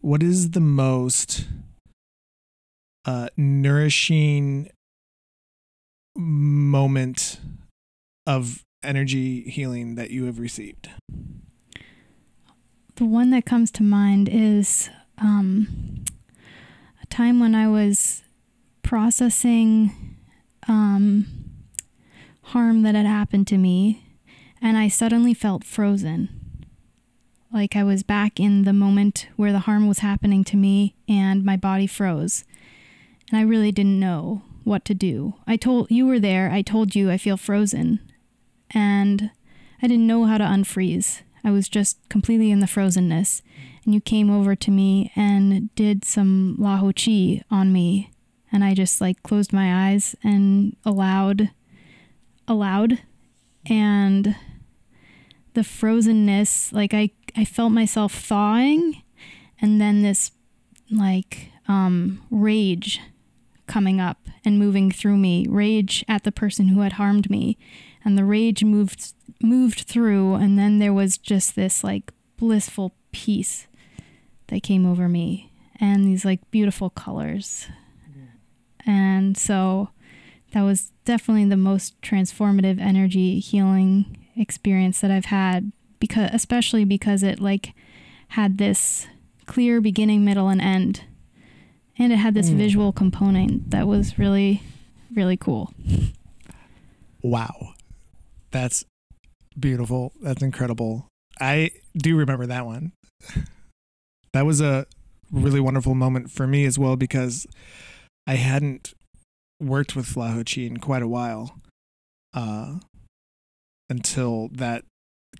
What 0.00 0.22
is 0.22 0.50
the 0.50 0.60
most 0.60 1.46
uh, 3.04 3.28
nourishing 3.36 4.70
moment 6.16 7.40
of 8.26 8.64
energy 8.82 9.42
healing 9.42 9.94
that 9.96 10.10
you 10.10 10.26
have 10.26 10.38
received? 10.38 10.90
The 12.96 13.06
one 13.06 13.30
that 13.30 13.46
comes 13.46 13.70
to 13.72 13.82
mind 13.82 14.28
is 14.30 14.90
um, 15.18 16.04
a 17.02 17.06
time 17.06 17.40
when 17.40 17.54
I 17.54 17.66
was 17.68 18.22
processing 18.82 20.16
um, 20.68 21.39
harm 22.50 22.82
that 22.82 22.94
had 22.94 23.06
happened 23.06 23.46
to 23.48 23.58
me, 23.58 24.04
and 24.60 24.76
I 24.76 24.88
suddenly 24.88 25.34
felt 25.34 25.64
frozen. 25.64 26.28
Like 27.52 27.74
I 27.74 27.82
was 27.82 28.02
back 28.02 28.38
in 28.38 28.62
the 28.62 28.72
moment 28.72 29.28
where 29.36 29.52
the 29.52 29.60
harm 29.60 29.88
was 29.88 29.98
happening 30.00 30.44
to 30.44 30.56
me, 30.56 30.94
and 31.08 31.44
my 31.44 31.56
body 31.56 31.86
froze. 31.86 32.44
And 33.30 33.38
I 33.38 33.42
really 33.42 33.72
didn't 33.72 33.98
know 33.98 34.42
what 34.64 34.84
to 34.84 34.94
do. 34.94 35.34
I 35.46 35.56
told 35.56 35.90
you 35.90 36.06
were 36.06 36.20
there. 36.20 36.50
I 36.50 36.62
told 36.62 36.94
you 36.94 37.10
I 37.10 37.18
feel 37.18 37.36
frozen. 37.36 38.00
And 38.70 39.30
I 39.82 39.86
didn't 39.86 40.06
know 40.06 40.24
how 40.24 40.38
to 40.38 40.44
unfreeze. 40.44 41.22
I 41.42 41.50
was 41.50 41.68
just 41.68 41.96
completely 42.08 42.50
in 42.50 42.60
the 42.60 42.66
frozenness. 42.66 43.42
And 43.84 43.94
you 43.94 44.00
came 44.00 44.30
over 44.30 44.54
to 44.54 44.70
me 44.70 45.10
and 45.16 45.74
did 45.74 46.04
some 46.04 46.56
LaHoChi 46.60 47.42
on 47.50 47.72
me. 47.72 48.10
And 48.52 48.62
I 48.62 48.74
just 48.74 49.00
like 49.00 49.22
closed 49.22 49.52
my 49.52 49.90
eyes 49.90 50.14
and 50.22 50.76
allowed, 50.84 51.50
allowed. 52.50 52.98
And 53.66 54.36
the 55.54 55.62
frozenness, 55.62 56.72
like 56.72 56.92
I, 56.92 57.10
I 57.36 57.44
felt 57.44 57.72
myself 57.72 58.12
thawing. 58.12 59.02
And 59.60 59.80
then 59.80 60.02
this 60.02 60.32
like 60.90 61.50
um, 61.68 62.22
rage 62.30 63.00
coming 63.66 64.00
up 64.00 64.26
and 64.44 64.58
moving 64.58 64.90
through 64.90 65.16
me, 65.16 65.46
rage 65.48 66.04
at 66.08 66.24
the 66.24 66.32
person 66.32 66.68
who 66.68 66.80
had 66.80 66.94
harmed 66.94 67.30
me. 67.30 67.56
And 68.04 68.18
the 68.18 68.24
rage 68.24 68.64
moved 68.64 69.14
moved 69.42 69.80
through 69.80 70.34
and 70.34 70.58
then 70.58 70.78
there 70.78 70.92
was 70.92 71.16
just 71.16 71.56
this 71.56 71.82
like 71.82 72.12
blissful 72.36 72.92
peace 73.10 73.66
that 74.48 74.62
came 74.62 74.84
over 74.84 75.08
me 75.08 75.50
and 75.78 76.04
these 76.04 76.24
like 76.24 76.50
beautiful 76.50 76.90
colors. 76.90 77.68
And 78.86 79.36
so 79.36 79.90
that 80.52 80.62
was 80.62 80.92
definitely 81.04 81.44
the 81.46 81.56
most 81.56 82.00
transformative 82.02 82.80
energy 82.80 83.38
healing 83.40 84.26
experience 84.36 85.00
that 85.00 85.10
I've 85.10 85.26
had 85.26 85.72
because 85.98 86.30
especially 86.32 86.84
because 86.84 87.22
it 87.22 87.40
like 87.40 87.72
had 88.28 88.58
this 88.58 89.06
clear 89.46 89.80
beginning, 89.80 90.24
middle 90.24 90.48
and 90.48 90.60
end 90.60 91.04
and 91.98 92.12
it 92.12 92.16
had 92.16 92.34
this 92.34 92.50
Mm. 92.50 92.56
visual 92.56 92.92
component 92.92 93.70
that 93.70 93.86
was 93.86 94.18
really 94.18 94.62
really 95.14 95.36
cool 95.36 95.72
Wow. 97.22 97.74
That's 98.50 98.84
beautiful. 99.58 100.12
That's 100.22 100.42
incredible. 100.42 101.06
I 101.40 101.70
do 101.96 102.16
remember 102.16 102.46
that 102.46 102.64
one. 102.64 102.92
That 104.32 104.46
was 104.46 104.60
a 104.60 104.86
really 105.30 105.60
wonderful 105.60 105.94
moment 105.94 106.30
for 106.30 106.46
me 106.46 106.64
as 106.64 106.78
well 106.78 106.96
because 106.96 107.46
I 108.26 108.34
hadn't 108.36 108.94
worked 109.60 109.94
with 109.94 110.14
LaHoChi 110.14 110.66
in 110.66 110.78
quite 110.78 111.02
a 111.02 111.08
while 111.08 111.60
uh, 112.34 112.78
until 113.88 114.48
that 114.52 114.84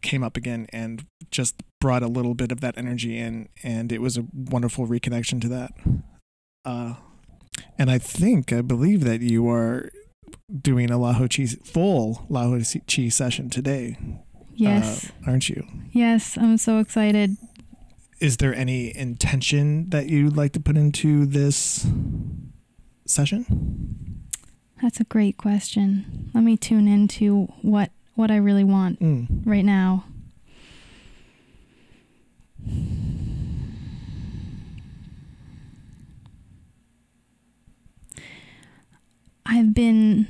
came 0.03 0.23
up 0.23 0.37
again 0.37 0.67
and 0.73 1.05
just 1.31 1.55
brought 1.81 2.03
a 2.03 2.09
little 2.09 2.35
bit 2.35 2.53
of 2.53 2.61
that 2.61 2.77
energy 2.77 3.19
in. 3.19 3.49
And 3.63 3.91
it 3.93 4.01
was 4.01 4.17
a 4.17 4.27
wonderful 4.33 4.87
reconnection 4.87 5.41
to 5.41 5.49
that. 5.49 5.73
Uh, 6.65 6.95
and 7.79 7.91
I 7.91 7.99
think, 7.99 8.53
I 8.53 8.61
believe 8.61 9.05
that 9.05 9.21
you 9.21 9.49
are 9.49 9.91
doing 10.61 10.91
a 10.91 10.99
LaHoChi 10.99 11.67
full 11.67 12.27
Lahu 12.31 12.61
Chi 12.87 13.09
session 13.09 13.51
today, 13.51 13.97
yes 14.55 15.07
uh, 15.07 15.31
aren't 15.31 15.49
you? 15.49 15.67
yes 15.93 16.37
i'm 16.37 16.57
so 16.59 16.79
excited 16.79 17.37
Is 18.21 18.37
there 18.37 18.55
any 18.55 18.95
intention 18.95 19.89
that 19.91 20.09
you'd 20.11 20.37
like 20.37 20.53
to 20.53 20.61
put 20.61 20.77
into 20.77 21.25
this 21.25 21.87
session? 23.07 24.10
That's 24.83 25.01
a 25.01 25.05
great 25.05 25.37
question 25.37 26.31
let 26.35 26.43
me 26.45 26.57
tune 26.57 26.89
into 26.89 27.45
what 27.63 27.91
what 28.15 28.31
i 28.31 28.37
really 28.37 28.65
want 28.65 28.99
Mm. 29.01 29.43
right 29.45 29.65
now 29.65 30.05
I've 39.47 39.75
been 39.75 40.27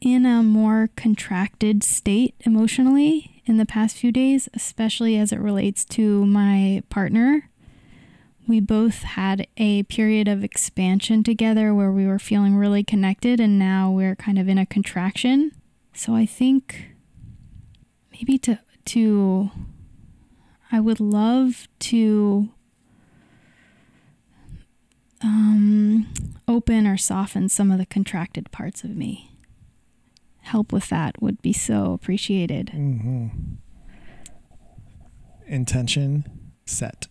in 0.00 0.26
a 0.26 0.42
more 0.42 0.90
contracted 0.96 1.82
state 1.82 2.34
emotionally 2.40 3.42
in 3.46 3.56
the 3.56 3.66
past 3.66 3.96
few 3.96 4.12
days, 4.12 4.48
especially 4.54 5.16
as 5.16 5.32
it 5.32 5.40
relates 5.40 5.84
to 5.86 6.24
my 6.26 6.82
partner. 6.90 7.50
We 8.46 8.60
both 8.60 9.02
had 9.02 9.46
a 9.56 9.84
period 9.84 10.28
of 10.28 10.44
expansion 10.44 11.22
together 11.22 11.74
where 11.74 11.90
we 11.90 12.06
were 12.06 12.18
feeling 12.18 12.56
really 12.56 12.84
connected, 12.84 13.40
and 13.40 13.58
now 13.58 13.90
we're 13.90 14.16
kind 14.16 14.38
of 14.38 14.48
in 14.48 14.58
a 14.58 14.66
contraction. 14.66 15.52
So 15.94 16.14
I 16.14 16.26
think 16.26 16.90
maybe 18.12 18.38
to 18.38 18.58
to 18.86 19.50
I 20.70 20.80
would 20.80 21.00
love 21.00 21.68
to 21.78 22.50
um, 25.22 26.06
open 26.46 26.86
or 26.86 26.96
soften 26.96 27.48
some 27.48 27.70
of 27.70 27.78
the 27.78 27.86
contracted 27.86 28.50
parts 28.50 28.84
of 28.84 28.96
me. 28.96 29.30
Help 30.42 30.72
with 30.72 30.88
that 30.90 31.22
would 31.22 31.40
be 31.40 31.52
so 31.52 31.94
appreciated. 31.94 32.72
Mm-hmm. 32.74 33.28
Intention 35.46 36.24
set. 36.66 37.06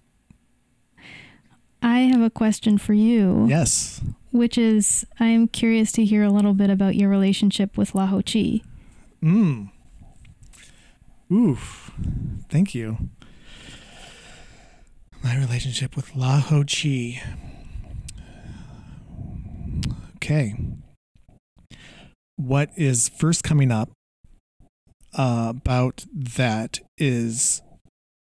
I 1.83 1.99
have 1.99 2.21
a 2.21 2.29
question 2.29 2.77
for 2.77 2.93
you. 2.93 3.45
Yes. 3.49 4.01
Which 4.31 4.57
is, 4.57 5.05
I'm 5.19 5.47
curious 5.49 5.91
to 5.91 6.05
hear 6.05 6.23
a 6.23 6.29
little 6.29 6.53
bit 6.53 6.69
about 6.69 6.95
your 6.95 7.09
relationship 7.09 7.77
with 7.77 7.91
LaHoChi. 7.91 8.63
Mm. 9.21 9.69
Oof. 11.31 11.91
Thank 12.49 12.73
you. 12.73 13.09
My 15.21 15.37
relationship 15.37 15.95
with 15.95 16.13
LaHoChi. 16.13 17.21
Okay. 20.15 20.55
What 22.37 22.69
is 22.77 23.09
first 23.09 23.43
coming 23.43 23.71
up 23.71 23.91
uh, 25.17 25.53
about 25.55 26.05
that 26.13 26.79
is 26.97 27.61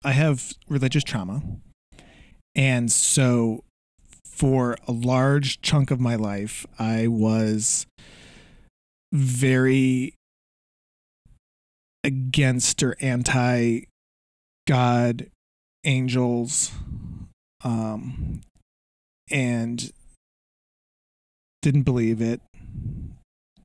I 0.03 0.11
have 0.11 0.53
religious 0.69 1.03
trauma. 1.03 1.41
And 2.57 2.91
so 2.91 3.63
for 4.25 4.75
a 4.87 4.91
large 4.91 5.61
chunk 5.61 5.91
of 5.91 5.99
my 5.99 6.15
life, 6.15 6.65
I 6.79 7.07
was 7.07 7.85
very 9.13 10.15
against 12.03 12.81
or 12.81 12.97
anti 12.99 13.85
God, 14.65 15.27
angels, 15.85 16.71
um, 17.63 18.41
and 19.31 19.91
didn't 21.61 21.83
believe 21.83 22.21
it, 22.21 22.41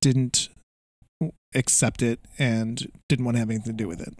didn't 0.00 0.48
accept 1.54 2.02
it, 2.02 2.20
and 2.38 2.90
didn't 3.08 3.24
want 3.24 3.36
to 3.36 3.40
have 3.40 3.50
anything 3.50 3.76
to 3.76 3.82
do 3.84 3.88
with 3.88 4.00
it. 4.00 4.14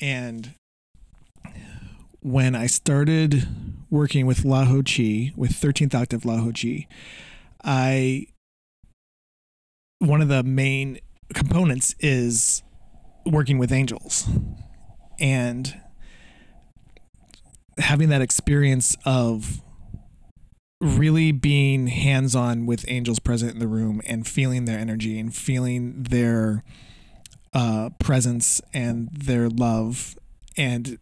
And 0.00 0.54
when 2.20 2.54
I 2.54 2.66
started 2.66 3.46
working 3.90 4.26
with 4.26 4.44
La 4.44 4.64
Chi, 4.64 5.32
with 5.36 5.52
13th 5.52 5.94
Octave 5.94 6.24
La 6.24 6.50
Chi, 6.52 6.86
I 7.64 8.26
one 10.00 10.22
of 10.22 10.28
the 10.28 10.42
main 10.42 11.00
components 11.34 11.94
is 11.98 12.62
working 13.26 13.58
with 13.58 13.72
angels. 13.72 14.28
And 15.18 15.80
having 17.78 18.08
that 18.08 18.22
experience 18.22 18.96
of 19.04 19.60
really 20.80 21.32
being 21.32 21.88
hands 21.88 22.36
on 22.36 22.66
with 22.66 22.84
angels 22.88 23.18
present 23.18 23.52
in 23.52 23.58
the 23.58 23.66
room 23.66 24.00
and 24.06 24.26
feeling 24.26 24.64
their 24.64 24.78
energy 24.78 25.18
and 25.18 25.34
feeling 25.34 26.04
their 26.04 26.62
uh, 27.52 27.90
presence 27.98 28.60
and 28.72 29.08
their 29.12 29.48
love 29.48 30.16
and 30.56 30.98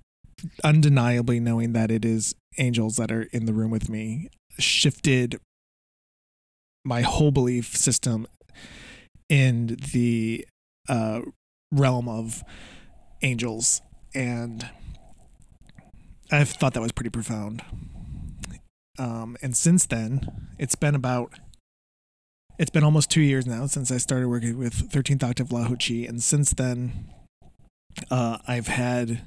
undeniably 0.62 1.40
knowing 1.40 1.72
that 1.72 1.90
it 1.90 2.04
is 2.04 2.34
angels 2.58 2.96
that 2.96 3.10
are 3.10 3.22
in 3.32 3.46
the 3.46 3.52
room 3.52 3.70
with 3.70 3.88
me 3.88 4.28
shifted 4.58 5.38
my 6.84 7.02
whole 7.02 7.30
belief 7.30 7.76
system 7.76 8.26
in 9.28 9.76
the 9.92 10.46
uh, 10.88 11.20
realm 11.72 12.08
of 12.08 12.42
angels 13.22 13.82
and 14.14 14.70
I've 16.30 16.48
thought 16.48 16.74
that 16.74 16.80
was 16.80 16.92
pretty 16.92 17.10
profound. 17.10 17.62
Um, 18.98 19.36
and 19.42 19.56
since 19.56 19.86
then, 19.86 20.48
it's 20.58 20.74
been 20.74 20.94
about 20.94 21.32
it's 22.58 22.70
been 22.70 22.84
almost 22.84 23.10
two 23.10 23.20
years 23.20 23.46
now 23.46 23.66
since 23.66 23.92
I 23.92 23.98
started 23.98 24.28
working 24.28 24.58
with 24.58 24.90
13th 24.90 25.22
Octave 25.22 25.48
LaHoChi, 25.48 26.08
and 26.08 26.22
since 26.22 26.54
then, 26.54 27.12
uh, 28.10 28.38
I've 28.48 28.68
had 28.68 29.22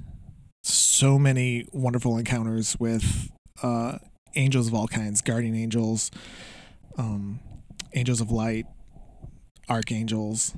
so 0.70 1.18
many 1.20 1.66
wonderful 1.72 2.18
encounters 2.18 2.78
with 2.80 3.32
uh, 3.64 3.98
angels 4.36 4.68
of 4.68 4.74
all 4.74 4.88
kinds, 4.88 5.22
guardian 5.22 5.56
angels, 5.56 6.12
um, 6.98 7.40
angels 7.94 8.22
of 8.22 8.32
light, 8.32 8.66
archangels, 9.68 10.54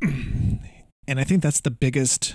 and 0.02 1.20
I 1.20 1.24
think 1.24 1.42
that's 1.42 1.60
the 1.60 1.70
biggest 1.70 2.34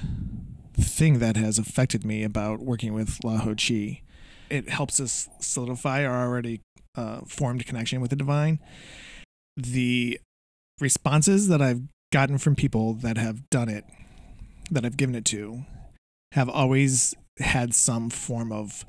thing 0.73 1.19
that 1.19 1.37
has 1.37 1.57
affected 1.57 2.05
me 2.05 2.23
about 2.23 2.59
working 2.59 2.93
with 2.93 3.19
LaHoChi. 3.19 4.01
It 4.49 4.69
helps 4.69 4.99
us 4.99 5.27
solidify 5.39 6.05
our 6.05 6.27
already 6.27 6.61
uh, 6.95 7.21
formed 7.27 7.65
connection 7.65 8.01
with 8.01 8.11
the 8.11 8.15
divine. 8.15 8.59
The 9.57 10.19
responses 10.79 11.47
that 11.47 11.61
I've 11.61 11.83
gotten 12.11 12.37
from 12.37 12.55
people 12.55 12.93
that 12.95 13.17
have 13.17 13.49
done 13.49 13.69
it, 13.69 13.85
that 14.69 14.85
I've 14.85 14.97
given 14.97 15.15
it 15.15 15.25
to, 15.25 15.65
have 16.35 16.49
always 16.49 17.15
had 17.39 17.73
some 17.73 18.09
form 18.09 18.51
of 18.51 18.85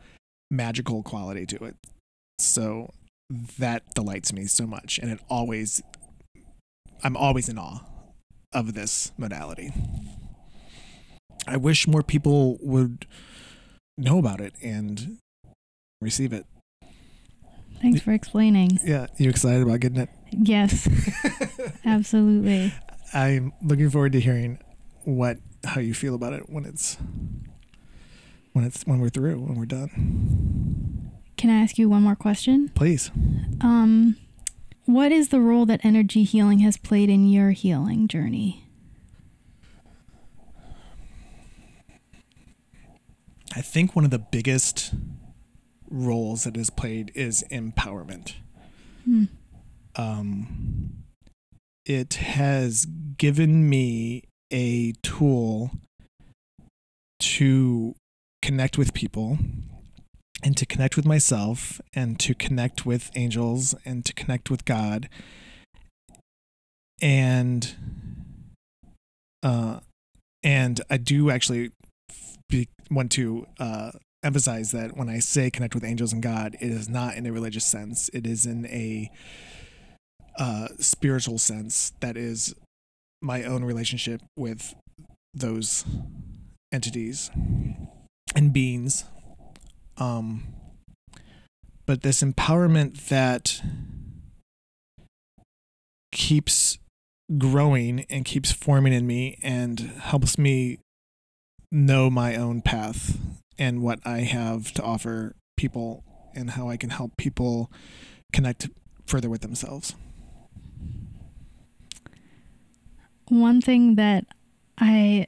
magical 0.50 1.02
quality 1.04 1.46
to 1.46 1.64
it. 1.64 1.76
So 2.40 2.92
that 3.58 3.94
delights 3.94 4.32
me 4.32 4.46
so 4.46 4.66
much. 4.66 4.98
And 4.98 5.12
it 5.12 5.20
always, 5.30 5.80
I'm 7.04 7.16
always 7.16 7.48
in 7.48 7.56
awe 7.56 7.80
of 8.52 8.74
this 8.74 9.12
modality. 9.16 9.72
I 11.46 11.56
wish 11.56 11.86
more 11.86 12.02
people 12.02 12.58
would 12.60 13.06
know 13.96 14.18
about 14.18 14.40
it 14.40 14.54
and 14.60 15.18
receive 16.00 16.32
it. 16.32 16.46
Thanks 17.80 18.00
for 18.00 18.12
explaining. 18.12 18.80
Yeah, 18.84 19.06
you 19.18 19.30
excited 19.30 19.62
about 19.62 19.80
getting 19.80 19.98
it? 19.98 20.08
Yes, 20.32 20.88
absolutely. 21.84 22.74
I'm 23.14 23.52
looking 23.62 23.90
forward 23.90 24.12
to 24.12 24.20
hearing 24.20 24.58
what 25.04 25.38
how 25.66 25.80
you 25.80 25.94
feel 25.94 26.14
about 26.14 26.32
it 26.32 26.48
when 26.48 26.64
it's 26.64 26.96
when 28.52 28.64
it's 28.64 28.82
when 28.84 29.00
we're 29.00 29.08
through 29.08 29.40
when 29.40 29.56
we're 29.56 29.66
done. 29.66 31.12
Can 31.36 31.50
I 31.50 31.60
ask 31.60 31.78
you 31.78 31.88
one 31.88 32.02
more 32.02 32.16
question? 32.16 32.70
Please. 32.74 33.10
Um, 33.60 34.16
what 34.86 35.12
is 35.12 35.28
the 35.28 35.40
role 35.40 35.66
that 35.66 35.84
energy 35.84 36.24
healing 36.24 36.60
has 36.60 36.76
played 36.76 37.10
in 37.10 37.28
your 37.28 37.50
healing 37.50 38.08
journey? 38.08 38.64
I 43.54 43.60
think 43.62 43.94
one 43.94 44.04
of 44.04 44.10
the 44.10 44.18
biggest 44.18 44.94
roles 45.90 46.46
it 46.46 46.56
has 46.56 46.70
played 46.70 47.12
is 47.14 47.44
empowerment. 47.50 48.34
Hmm. 49.04 49.24
Um, 49.96 51.04
it 51.84 52.14
has 52.14 52.86
given 53.16 53.68
me 53.68 54.24
a 54.52 54.92
tool 55.02 55.70
to 57.18 57.94
connect 58.42 58.78
with 58.78 58.94
people 58.94 59.38
and 60.42 60.56
to 60.56 60.66
connect 60.66 60.96
with 60.96 61.04
myself 61.04 61.80
and 61.94 62.20
to 62.20 62.34
connect 62.34 62.86
with 62.86 63.10
angels 63.14 63.74
and 63.84 64.04
to 64.04 64.12
connect 64.12 64.50
with 64.50 64.64
God. 64.64 65.08
And 67.00 67.74
uh 69.42 69.80
and 70.42 70.80
I 70.88 70.96
do 70.98 71.30
actually 71.30 71.72
be, 72.48 72.68
want 72.90 73.10
to 73.12 73.46
uh 73.58 73.92
emphasize 74.22 74.72
that 74.72 74.96
when 74.96 75.08
I 75.08 75.18
say 75.18 75.50
connect 75.50 75.74
with 75.74 75.84
angels 75.84 76.12
and 76.12 76.22
God 76.22 76.56
it 76.60 76.70
is 76.70 76.88
not 76.88 77.16
in 77.16 77.26
a 77.26 77.32
religious 77.32 77.64
sense. 77.64 78.08
It 78.12 78.26
is 78.26 78.46
in 78.46 78.66
a 78.66 79.10
uh 80.38 80.68
spiritual 80.78 81.38
sense 81.38 81.92
that 82.00 82.16
is 82.16 82.54
my 83.22 83.42
own 83.42 83.64
relationship 83.64 84.22
with 84.36 84.74
those 85.34 85.84
entities 86.72 87.30
and 88.34 88.52
beings 88.52 89.04
um 89.96 90.42
but 91.86 92.02
this 92.02 92.22
empowerment 92.22 93.08
that 93.08 93.62
keeps 96.12 96.78
growing 97.38 98.04
and 98.08 98.24
keeps 98.24 98.52
forming 98.52 98.92
in 98.92 99.06
me 99.06 99.38
and 99.42 99.80
helps 99.80 100.38
me 100.38 100.78
know 101.70 102.08
my 102.08 102.36
own 102.36 102.62
path 102.62 103.18
and 103.58 103.82
what 103.82 103.98
I 104.04 104.20
have 104.20 104.72
to 104.74 104.82
offer 104.82 105.34
people 105.56 106.04
and 106.34 106.50
how 106.50 106.68
I 106.68 106.76
can 106.76 106.90
help 106.90 107.16
people 107.16 107.70
connect 108.32 108.68
further 109.06 109.28
with 109.28 109.40
themselves. 109.40 109.94
One 113.28 113.60
thing 113.60 113.96
that 113.96 114.24
I 114.78 115.26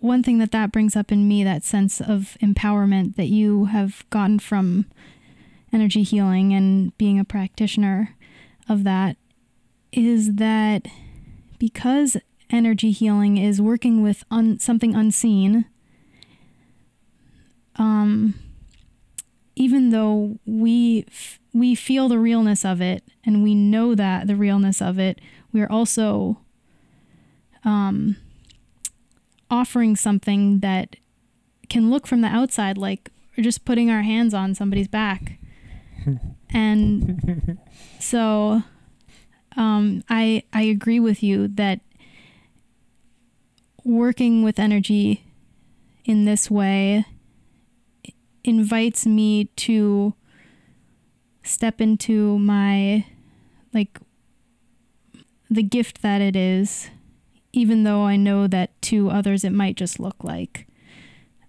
one 0.00 0.22
thing 0.22 0.36
that 0.38 0.52
that 0.52 0.70
brings 0.70 0.96
up 0.96 1.10
in 1.10 1.26
me, 1.26 1.42
that 1.44 1.64
sense 1.64 1.98
of 1.98 2.36
empowerment 2.42 3.16
that 3.16 3.28
you 3.28 3.66
have 3.66 4.04
gotten 4.10 4.38
from 4.38 4.84
energy 5.72 6.02
healing 6.02 6.52
and 6.52 6.96
being 6.98 7.18
a 7.18 7.24
practitioner 7.24 8.14
of 8.68 8.84
that, 8.84 9.16
is 9.92 10.34
that 10.34 10.86
because 11.58 12.18
energy 12.50 12.90
healing 12.90 13.38
is 13.38 13.62
working 13.62 14.02
with 14.02 14.24
un- 14.30 14.58
something 14.58 14.94
unseen, 14.94 15.64
um, 17.76 18.34
even 19.56 19.88
though 19.88 20.38
we 20.44 21.06
f- 21.08 21.40
we 21.54 21.74
feel 21.76 22.08
the 22.08 22.18
realness 22.18 22.64
of 22.64 22.82
it 22.82 23.04
and 23.24 23.42
we 23.42 23.54
know 23.54 23.94
that 23.94 24.26
the 24.26 24.36
realness 24.36 24.82
of 24.82 24.98
it, 24.98 25.20
we 25.52 25.62
are 25.62 25.70
also 25.70 26.40
um, 27.64 28.16
offering 29.48 29.94
something 29.94 30.58
that 30.58 30.96
can 31.70 31.90
look 31.90 32.06
from 32.06 32.20
the 32.20 32.28
outside 32.28 32.76
like 32.76 33.10
we're 33.36 33.44
just 33.44 33.64
putting 33.64 33.88
our 33.90 34.02
hands 34.02 34.34
on 34.34 34.54
somebody's 34.54 34.88
back. 34.88 35.38
and 36.50 37.58
so 38.00 38.62
um, 39.56 40.02
I 40.08 40.42
I 40.52 40.62
agree 40.62 41.00
with 41.00 41.22
you 41.22 41.48
that 41.48 41.80
working 43.84 44.42
with 44.42 44.58
energy 44.58 45.24
in 46.04 46.24
this 46.24 46.50
way 46.50 47.06
invites 48.42 49.06
me 49.06 49.44
to 49.56 50.14
step 51.44 51.80
into 51.80 52.38
my 52.38 53.04
like 53.72 53.98
the 55.50 55.62
gift 55.62 56.02
that 56.02 56.20
it 56.20 56.34
is 56.34 56.90
even 57.52 57.84
though 57.84 58.02
I 58.02 58.16
know 58.16 58.46
that 58.46 58.80
to 58.82 59.10
others 59.10 59.44
it 59.44 59.52
might 59.52 59.76
just 59.76 60.00
look 60.00 60.24
like 60.24 60.66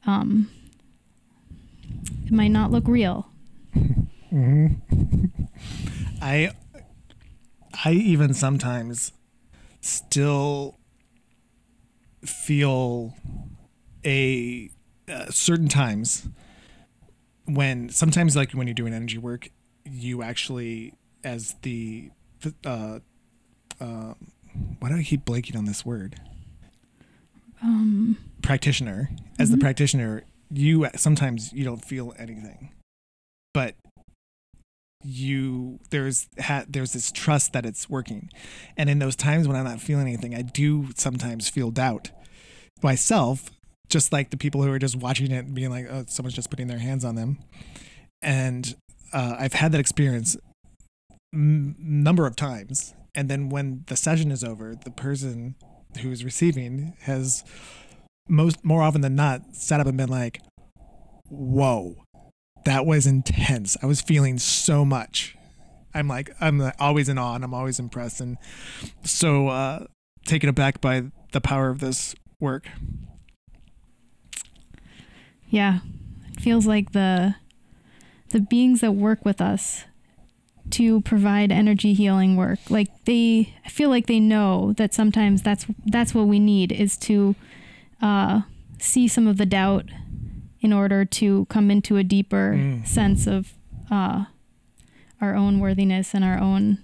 um 0.06 0.50
it 2.26 2.32
might 2.32 2.50
not 2.50 2.72
look 2.72 2.88
real. 2.88 3.30
Mm-hmm. 4.34 5.26
I 6.22 6.52
I 7.84 7.92
even 7.92 8.34
sometimes 8.34 9.12
still 9.82 10.80
feel 12.24 13.14
a 14.04 14.70
uh, 15.08 15.30
certain 15.30 15.68
times 15.68 16.28
when 17.46 17.90
sometimes 17.90 18.36
like 18.36 18.52
when 18.54 18.66
you're 18.66 18.74
doing 18.74 18.94
energy 18.94 19.20
work 19.20 19.50
you 19.86 20.22
actually 20.22 20.94
as 21.24 21.56
the 21.62 22.12
uh, 22.66 23.00
uh, 23.80 24.14
why 24.80 24.90
do 24.90 24.96
I 24.96 25.04
keep 25.04 25.26
blanking 25.26 25.58
on 25.58 25.66
this 25.66 25.86
word? 25.86 26.20
Um, 27.62 28.18
practitioner. 28.42 29.10
As 29.40 29.48
mm-hmm. 29.50 29.58
the 29.58 29.62
practitioner, 29.62 30.24
you 30.52 30.88
sometimes 30.96 31.52
you 31.54 31.66
don't 31.66 31.84
feel 31.84 32.14
anything, 32.18 32.72
but 33.54 33.76
you 35.04 35.80
there's 35.90 36.28
ha, 36.40 36.64
there's 36.68 36.94
this 36.94 37.12
trust 37.12 37.54
that 37.54 37.66
it's 37.66 37.90
working, 37.90 38.30
and 38.78 38.90
in 38.90 39.00
those 39.00 39.16
times 39.16 39.48
when 39.48 39.58
I'm 39.58 39.66
not 39.66 39.82
feeling 39.82 40.08
anything, 40.08 40.36
I 40.36 40.42
do 40.42 40.90
sometimes 40.96 41.50
feel 41.50 41.72
doubt 41.72 42.12
myself. 42.82 43.50
Just 43.88 44.12
like 44.12 44.32
the 44.32 44.38
people 44.38 44.64
who 44.64 44.72
are 44.72 44.80
just 44.80 44.96
watching 44.96 45.30
it 45.30 45.46
and 45.46 45.54
being 45.54 45.70
like, 45.70 45.86
"Oh, 45.90 46.06
someone's 46.08 46.36
just 46.36 46.50
putting 46.50 46.68
their 46.68 46.80
hands 46.80 47.06
on 47.06 47.16
them," 47.16 47.38
and 48.22 48.76
uh, 49.16 49.38
I've 49.40 49.54
had 49.54 49.72
that 49.72 49.80
experience 49.80 50.38
m- 51.34 51.76
number 51.80 52.28
of 52.28 52.36
times. 52.36 52.94
And 53.16 53.30
then 53.30 53.50
when 53.50 53.86
the 53.88 53.96
session 53.96 54.30
is 54.30 54.44
over, 54.44 54.76
the 54.76 54.92
person 54.92 55.56
who's 56.02 56.26
receiving 56.26 56.98
has 57.02 57.44
most 58.28 58.64
more 58.64 58.82
often 58.82 59.02
than 59.02 59.16
not 59.16 59.56
sat 59.56 59.80
up 59.80 59.88
and 59.88 59.98
been 59.98 60.10
like, 60.10 60.42
"Whoa, 61.30 61.96
that 62.66 62.86
was 62.86 63.08
intense. 63.08 63.78
I 63.82 63.86
was 63.86 64.02
feeling 64.02 64.38
so 64.38 64.84
much." 64.84 65.38
I'm 65.94 66.10
like, 66.10 66.30
I'm 66.42 66.74
always 66.78 67.08
in 67.08 67.18
awe 67.18 67.36
and 67.36 67.44
I'm 67.46 67.54
always 67.54 67.80
impressed 67.80 68.20
and 68.20 68.38
so 69.06 69.48
uh, 69.48 69.86
taken 70.26 70.50
aback 70.50 70.82
by 70.82 71.04
the 71.32 71.40
power 71.40 71.70
of 71.70 71.80
this 71.80 72.14
work. 72.42 72.68
Yeah, 75.48 75.80
it 76.34 76.42
feels 76.42 76.68
like 76.68 76.92
the 76.92 77.36
the 78.36 78.42
beings 78.42 78.82
that 78.82 78.92
work 78.92 79.24
with 79.24 79.40
us 79.40 79.86
to 80.70 81.00
provide 81.02 81.54
energy 81.54 81.94
healing 81.94 82.36
work. 82.36 82.60
Like 82.70 82.90
they 83.06 83.54
i 83.66 83.70
feel 83.70 83.90
like 83.90 84.08
they 84.08 84.20
know 84.20 84.74
that 84.74 84.94
sometimes 84.94 85.42
that's 85.42 85.66
that's 85.86 86.14
what 86.14 86.28
we 86.28 86.38
need 86.38 86.74
is 86.74 86.98
to 86.98 87.34
uh, 88.02 88.42
see 88.78 89.08
some 89.08 89.26
of 89.26 89.38
the 89.38 89.46
doubt 89.46 89.86
in 90.60 90.74
order 90.74 91.06
to 91.06 91.46
come 91.46 91.72
into 91.72 91.96
a 91.96 92.04
deeper 92.04 92.56
mm. 92.58 92.86
sense 92.86 93.26
of 93.26 93.54
uh, 93.90 94.26
our 95.22 95.34
own 95.34 95.62
worthiness 95.62 96.14
and 96.14 96.26
our 96.26 96.38
own 96.38 96.80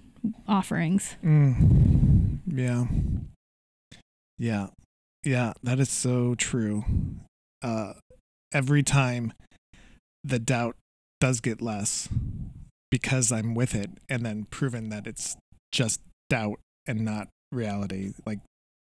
offerings. 0.48 1.18
Mm. 1.22 2.40
yeah. 2.48 2.86
Yeah. 4.38 4.68
Yeah 5.26 5.52
that 5.64 5.82
is 5.82 5.90
so 5.90 6.34
true. 6.36 6.86
Uh, 7.62 7.96
every 8.54 8.84
time 8.84 9.34
the 10.24 10.40
doubt 10.40 10.78
does 11.22 11.40
get 11.40 11.62
less 11.62 12.10
because 12.90 13.32
I'm 13.32 13.56
with 13.56 13.74
it 13.74 13.90
and 14.10 14.26
then 14.26 14.48
proven 14.50 14.90
that 14.90 15.08
it's 15.08 15.38
just 15.72 16.02
doubt 16.30 16.60
and 16.86 17.06
not 17.06 17.30
reality. 17.52 18.12
Like 18.26 18.40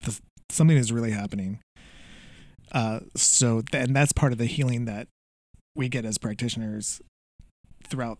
the, 0.01 0.19
something 0.49 0.77
is 0.77 0.91
really 0.91 1.11
happening. 1.11 1.59
Uh, 2.71 2.99
so, 3.15 3.63
and 3.73 3.95
that's 3.95 4.11
part 4.11 4.33
of 4.33 4.37
the 4.37 4.45
healing 4.45 4.85
that 4.85 5.07
we 5.75 5.89
get 5.89 6.05
as 6.05 6.17
practitioners 6.17 7.01
throughout 7.83 8.19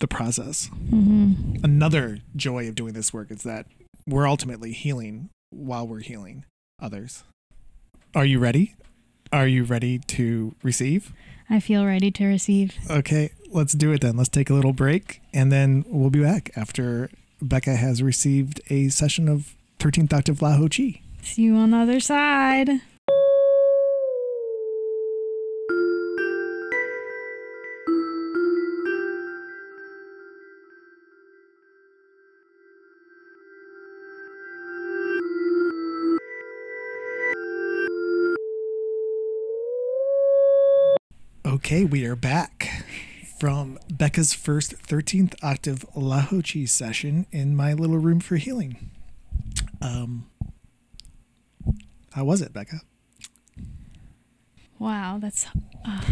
the 0.00 0.08
process. 0.08 0.70
Mm-hmm. 0.90 1.64
Another 1.64 2.18
joy 2.34 2.66
of 2.68 2.74
doing 2.74 2.94
this 2.94 3.12
work 3.12 3.30
is 3.30 3.42
that 3.42 3.66
we're 4.06 4.26
ultimately 4.26 4.72
healing 4.72 5.28
while 5.50 5.86
we're 5.86 6.00
healing 6.00 6.44
others. 6.80 7.22
Are 8.14 8.24
you 8.24 8.38
ready? 8.38 8.74
Are 9.30 9.46
you 9.46 9.64
ready 9.64 9.98
to 9.98 10.54
receive? 10.62 11.12
I 11.52 11.60
feel 11.60 11.84
ready 11.84 12.10
to 12.12 12.24
receive. 12.24 12.74
Okay, 12.88 13.30
let's 13.50 13.74
do 13.74 13.92
it 13.92 14.00
then. 14.00 14.16
Let's 14.16 14.30
take 14.30 14.48
a 14.48 14.54
little 14.54 14.72
break 14.72 15.20
and 15.34 15.52
then 15.52 15.84
we'll 15.86 16.08
be 16.08 16.22
back 16.22 16.50
after 16.56 17.10
Becca 17.42 17.76
has 17.76 18.02
received 18.02 18.62
a 18.70 18.88
session 18.88 19.28
of 19.28 19.54
13th 19.78 20.14
octave 20.14 20.38
LaHoChi. 20.38 21.02
See 21.20 21.42
you 21.42 21.56
on 21.56 21.72
the 21.72 21.76
other 21.76 22.00
side. 22.00 22.80
Okay, 41.72 41.86
we 41.86 42.04
are 42.04 42.14
back 42.14 42.84
from 43.40 43.78
Becca's 43.90 44.34
first 44.34 44.76
13th 44.82 45.42
octave 45.42 45.86
LaHoChi 45.96 46.68
session 46.68 47.24
in 47.32 47.56
my 47.56 47.72
little 47.72 47.96
room 47.96 48.20
for 48.20 48.36
healing. 48.36 48.90
Um, 49.80 50.28
how 52.12 52.26
was 52.26 52.42
it, 52.42 52.52
Becca? 52.52 52.82
Wow, 54.78 55.16
that's 55.18 55.46
a 55.86 56.02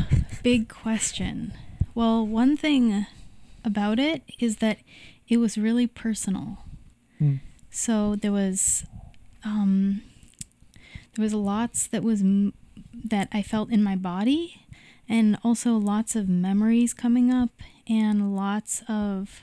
big 0.43 0.71
question. 0.71 1.53
Well, 1.95 2.27
one 2.27 2.57
thing 2.57 3.05
about 3.63 3.99
it 3.99 4.23
is 4.39 4.57
that 4.57 4.79
it 5.29 5.37
was 5.37 5.59
really 5.59 5.87
personal. 5.87 6.65
Hmm. 7.19 7.35
So 7.71 8.17
there 8.17 8.33
was, 8.33 8.87
um, 9.45 10.01
there 11.15 11.23
was 11.23 11.35
lots 11.35 11.87
that 11.89 12.03
was 12.03 12.23
m- 12.23 12.55
that 12.95 13.29
I 13.31 13.43
felt 13.43 13.71
in 13.71 13.83
my 13.83 13.95
body 13.95 14.67
and 15.11 15.37
also 15.43 15.77
lots 15.77 16.15
of 16.15 16.29
memories 16.29 16.95
coming 16.95 17.33
up 17.33 17.51
and 17.89 18.37
lots 18.37 18.83
of 18.89 19.43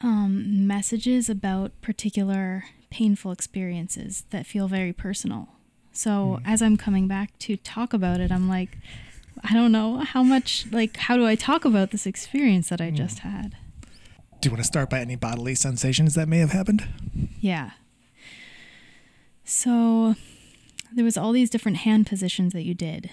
um, 0.00 0.66
messages 0.66 1.30
about 1.30 1.70
particular 1.80 2.64
painful 2.90 3.30
experiences 3.30 4.24
that 4.30 4.46
feel 4.46 4.66
very 4.66 4.92
personal. 4.92 5.48
So 5.92 6.10
mm. 6.10 6.42
as 6.44 6.60
I'm 6.60 6.76
coming 6.76 7.06
back 7.06 7.38
to 7.40 7.56
talk 7.56 7.92
about 7.92 8.18
it, 8.18 8.32
I'm 8.32 8.48
like, 8.48 8.78
I 9.44 9.54
don't 9.54 9.70
know 9.70 9.98
how 9.98 10.24
much, 10.24 10.66
like, 10.72 10.96
how 10.96 11.16
do 11.16 11.24
I 11.24 11.36
talk 11.36 11.64
about 11.64 11.92
this 11.92 12.04
experience 12.04 12.68
that 12.70 12.80
I 12.80 12.90
mm. 12.90 12.96
just 12.96 13.20
had? 13.20 13.56
Do 14.40 14.48
you 14.48 14.50
want 14.50 14.62
to 14.62 14.66
start 14.66 14.90
by 14.90 14.98
any 14.98 15.14
bodily 15.14 15.54
sensations 15.54 16.14
that 16.14 16.28
may 16.28 16.38
have 16.38 16.50
happened? 16.50 16.88
Yeah. 17.40 17.70
So 19.44 20.16
there 20.92 21.04
was 21.04 21.16
all 21.16 21.30
these 21.30 21.50
different 21.50 21.78
hand 21.78 22.08
positions 22.08 22.52
that 22.54 22.64
you 22.64 22.74
did 22.74 23.10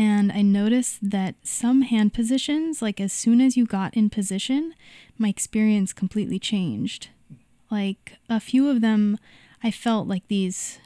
and 0.00 0.32
I 0.32 0.40
noticed 0.40 1.10
that 1.10 1.34
some 1.42 1.82
hand 1.82 2.14
positions, 2.14 2.80
like 2.80 3.02
as 3.02 3.12
soon 3.12 3.38
as 3.42 3.54
you 3.54 3.66
got 3.66 3.92
in 3.92 4.08
position, 4.08 4.72
my 5.18 5.28
experience 5.28 5.92
completely 5.92 6.38
changed. 6.38 7.08
Like 7.70 8.16
a 8.26 8.40
few 8.40 8.70
of 8.70 8.80
them, 8.80 9.18
I 9.62 9.70
felt 9.70 10.08
like 10.08 10.26
these 10.28 10.78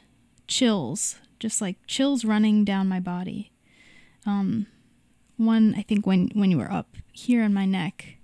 chills 0.47 1.17
just 1.39 1.61
like 1.61 1.77
chills 1.87 2.25
running 2.25 2.65
down 2.65 2.89
my 2.89 2.99
body. 2.99 3.53
Um, 4.25 4.67
one 5.37 5.75
I 5.77 5.81
think 5.83 6.05
when 6.05 6.29
when 6.33 6.51
you 6.51 6.57
were 6.57 6.71
up 6.71 6.97
here 7.13 7.41
in 7.41 7.53
my 7.53 7.65
neck, 7.65 8.17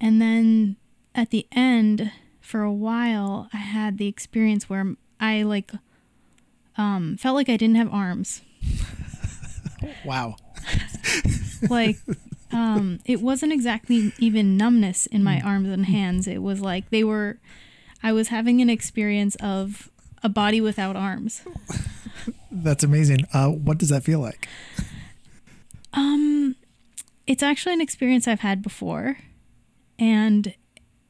and 0.00 0.22
then 0.22 0.76
at 1.14 1.28
the 1.28 1.46
end 1.52 2.12
for 2.40 2.62
a 2.62 2.72
while 2.72 3.50
I 3.52 3.58
had 3.58 3.98
the 3.98 4.06
experience 4.06 4.70
where 4.70 4.94
I 5.20 5.42
like 5.42 5.70
um, 6.78 7.18
felt 7.18 7.34
like 7.34 7.50
I 7.50 7.58
didn't 7.58 7.76
have 7.76 7.92
arms. 7.92 8.40
Wow. 10.04 10.36
like 11.70 11.96
um, 12.52 13.00
it 13.04 13.20
wasn't 13.20 13.52
exactly 13.52 14.12
even 14.18 14.56
numbness 14.56 15.06
in 15.06 15.22
my 15.22 15.40
arms 15.40 15.68
and 15.68 15.86
hands. 15.86 16.26
It 16.26 16.42
was 16.42 16.60
like 16.60 16.90
they 16.90 17.04
were. 17.04 17.38
I 18.02 18.12
was 18.12 18.28
having 18.28 18.60
an 18.60 18.70
experience 18.70 19.36
of 19.36 19.90
a 20.22 20.28
body 20.28 20.60
without 20.60 20.96
arms. 20.96 21.42
That's 22.50 22.84
amazing. 22.84 23.26
Uh, 23.32 23.48
what 23.48 23.78
does 23.78 23.88
that 23.88 24.04
feel 24.04 24.20
like? 24.20 24.48
Um, 25.92 26.56
it's 27.26 27.42
actually 27.42 27.74
an 27.74 27.80
experience 27.80 28.28
I've 28.28 28.40
had 28.40 28.62
before, 28.62 29.18
and 29.98 30.54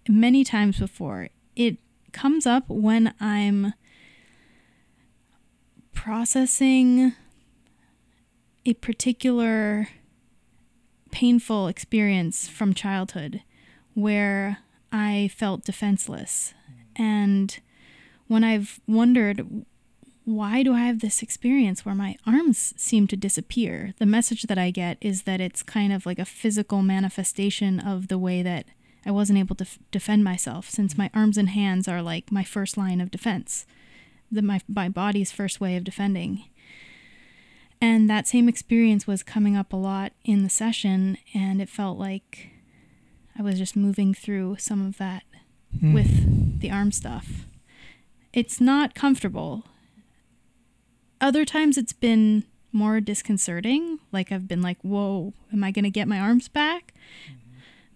many 0.09 0.45
times 0.45 0.79
before. 0.79 1.29
It 1.55 1.79
comes 2.13 2.47
up 2.47 2.69
when 2.69 3.15
I'm 3.21 3.75
processing 5.93 7.15
a 8.69 8.75
particular 8.75 9.89
painful 11.11 11.69
experience 11.69 12.47
from 12.49 12.75
childhood 12.75 13.43
where 13.95 14.59
I 14.93 15.31
felt 15.35 15.65
defenseless. 15.65 16.53
And 16.95 17.59
when 18.27 18.45
I've 18.45 18.79
wondered, 18.87 19.65
why 20.27 20.63
do 20.63 20.75
I 20.75 20.81
have 20.81 21.01
this 21.01 21.23
experience 21.23 21.87
where 21.87 21.95
my 21.95 22.17
arms 22.27 22.75
seem 22.77 23.07
to 23.07 23.17
disappear? 23.17 23.95
The 23.99 24.05
message 24.05 24.43
that 24.43 24.59
I 24.59 24.71
get 24.71 24.99
is 25.01 25.23
that 25.23 25.41
it's 25.41 25.63
kind 25.63 25.91
of 25.91 26.05
like 26.05 26.19
a 26.19 26.27
physical 26.27 26.83
manifestation 26.83 27.81
of 27.81 28.09
the 28.09 28.19
way 28.19 28.43
that 28.43 28.67
I 29.07 29.11
wasn't 29.13 29.39
able 29.39 29.57
to 29.57 29.65
f- 29.65 29.79
defend 29.91 30.25
myself, 30.25 30.69
since 30.69 30.99
my 30.99 31.09
arms 31.15 31.39
and 31.39 31.49
hands 31.49 31.89
are 31.89 32.03
like 32.03 32.31
my 32.31 32.45
first 32.45 32.77
line 32.77 33.01
of 33.01 33.11
defense, 33.11 33.65
the, 34.31 34.43
my, 34.43 34.61
my 34.69 34.91
body's 34.91 35.33
first 35.33 35.59
way 35.59 35.75
of 35.77 35.85
defending. 35.85 36.45
And 37.81 38.11
that 38.11 38.27
same 38.27 38.49
experience 38.49 39.07
was 39.07 39.23
coming 39.23 39.57
up 39.57 39.73
a 39.73 39.77
lot 39.77 40.13
in 40.25 40.43
the 40.43 40.51
session, 40.51 41.17
and 41.33 41.63
it 41.63 41.69
felt 41.69 41.99
like 41.99 42.51
I 43.39 43.43
was 43.43 43.57
just 43.59 43.77
moving 43.77 44.13
through 44.15 44.57
some 44.59 44.85
of 44.85 44.99
that 44.99 45.23
Hmm. 45.81 45.93
with 45.93 46.61
the 46.61 46.71
arm 46.71 46.91
stuff. 46.91 47.47
It's 48.33 48.61
not 48.61 48.95
comfortable. 48.95 49.65
Other 51.21 51.45
times 51.45 51.77
it's 51.77 51.93
been 51.93 52.45
more 52.73 53.01
disconcerting. 53.01 53.99
Like 54.13 54.33
I've 54.33 54.49
been 54.49 54.63
like, 54.63 54.79
whoa, 54.83 55.35
am 55.53 55.63
I 55.63 55.71
going 55.71 55.85
to 55.85 55.91
get 55.91 56.09
my 56.09 56.19
arms 56.19 56.49
back? 56.49 56.95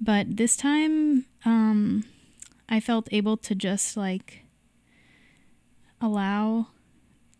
But 0.01 0.37
this 0.37 0.57
time, 0.57 1.27
um, 1.45 2.05
I 2.69 2.79
felt 2.81 3.09
able 3.13 3.37
to 3.39 3.55
just 3.55 3.97
like 3.97 4.45
allow 6.01 6.69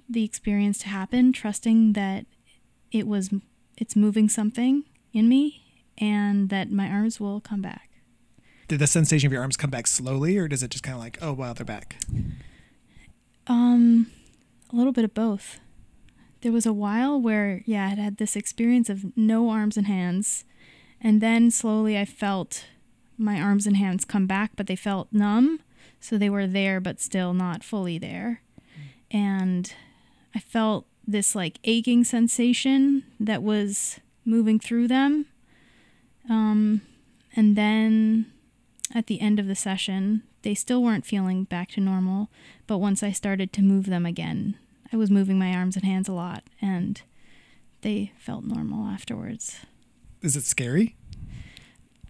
the 0.09 0.25
experience 0.25 0.79
to 0.79 0.89
happen, 0.89 1.33
trusting 1.33 1.95
that 1.95 2.27
it 2.93 3.09
was 3.09 3.31
it's 3.77 3.97
moving 3.97 4.29
something 4.29 4.85
in 5.13 5.29
me 5.29 5.63
and 5.99 6.51
that 6.51 6.71
my 6.71 6.89
arms 6.89 7.19
will 7.19 7.41
come 7.41 7.63
back. 7.63 7.89
Did 8.69 8.79
the 8.79 8.87
sensation 8.87 9.27
of 9.27 9.33
your 9.33 9.43
arms 9.43 9.57
come 9.57 9.71
back 9.71 9.87
slowly, 9.87 10.39
or 10.39 10.49
does 10.49 10.63
it 10.63 10.71
just 10.71 10.85
kind 10.85 10.95
of 10.95 11.03
like, 11.03 11.19
oh 11.21 11.33
wow, 11.33 11.53
they're 11.53 11.65
back? 11.65 11.97
Um, 13.47 14.11
a 14.73 14.77
little 14.77 14.93
bit 14.93 15.05
of 15.05 15.15
both. 15.15 15.61
There 16.43 16.53
was 16.53 16.67
a 16.67 16.73
while 16.73 17.21
where, 17.21 17.63
yeah, 17.67 17.87
I 17.87 17.89
had 17.91 17.99
had 17.99 18.17
this 18.17 18.37
experience 18.37 18.89
of 18.89 19.17
no 19.17 19.51
arms 19.51 19.77
and 19.77 19.87
hands, 19.87 20.45
and 21.01 21.21
then 21.21 21.51
slowly 21.51 21.99
I 21.99 22.05
felt 22.05 22.67
my 23.19 23.41
arms 23.41 23.67
and 23.67 23.77
hands 23.77 24.05
come 24.05 24.27
back, 24.27 24.53
but 24.57 24.67
they 24.67 24.77
felt 24.77 25.13
numb, 25.13 25.61
so 26.01 26.17
they 26.17 26.31
were 26.31 26.47
there 26.47 26.81
but 26.81 27.01
still 27.01 27.35
not 27.35 27.63
fully 27.63 27.99
there. 27.99 28.43
And 29.11 29.73
I 30.35 30.39
felt 30.39 30.87
this 31.07 31.35
like 31.35 31.59
aching 31.65 32.05
sensation 32.05 33.05
that 33.19 33.43
was 33.43 34.01
moving 34.25 34.59
through 34.59 34.89
them. 34.89 35.27
Um, 36.29 36.83
and 37.35 37.57
then 37.57 38.27
at 38.95 39.07
the 39.07 39.21
end 39.21 39.39
of 39.39 39.47
the 39.47 39.55
session, 39.55 40.23
they 40.43 40.55
still 40.55 40.83
weren't 40.83 41.07
feeling 41.07 41.45
back 41.45 41.71
to 41.71 41.81
normal, 41.81 42.29
but 42.67 42.79
once 42.79 43.03
I 43.03 43.13
started 43.13 43.53
to 43.55 43.63
move 43.63 43.87
them 43.87 44.05
again, 44.07 44.57
I 44.93 44.97
was 44.97 45.11
moving 45.11 45.39
my 45.39 45.55
arms 45.55 45.77
and 45.77 45.85
hands 45.85 46.09
a 46.09 46.13
lot, 46.13 46.45
and 46.61 47.01
they 47.81 48.13
felt 48.19 48.45
normal 48.45 48.87
afterwards. 48.87 49.61
Is 50.21 50.37
it 50.37 50.45
scary? 50.45 50.97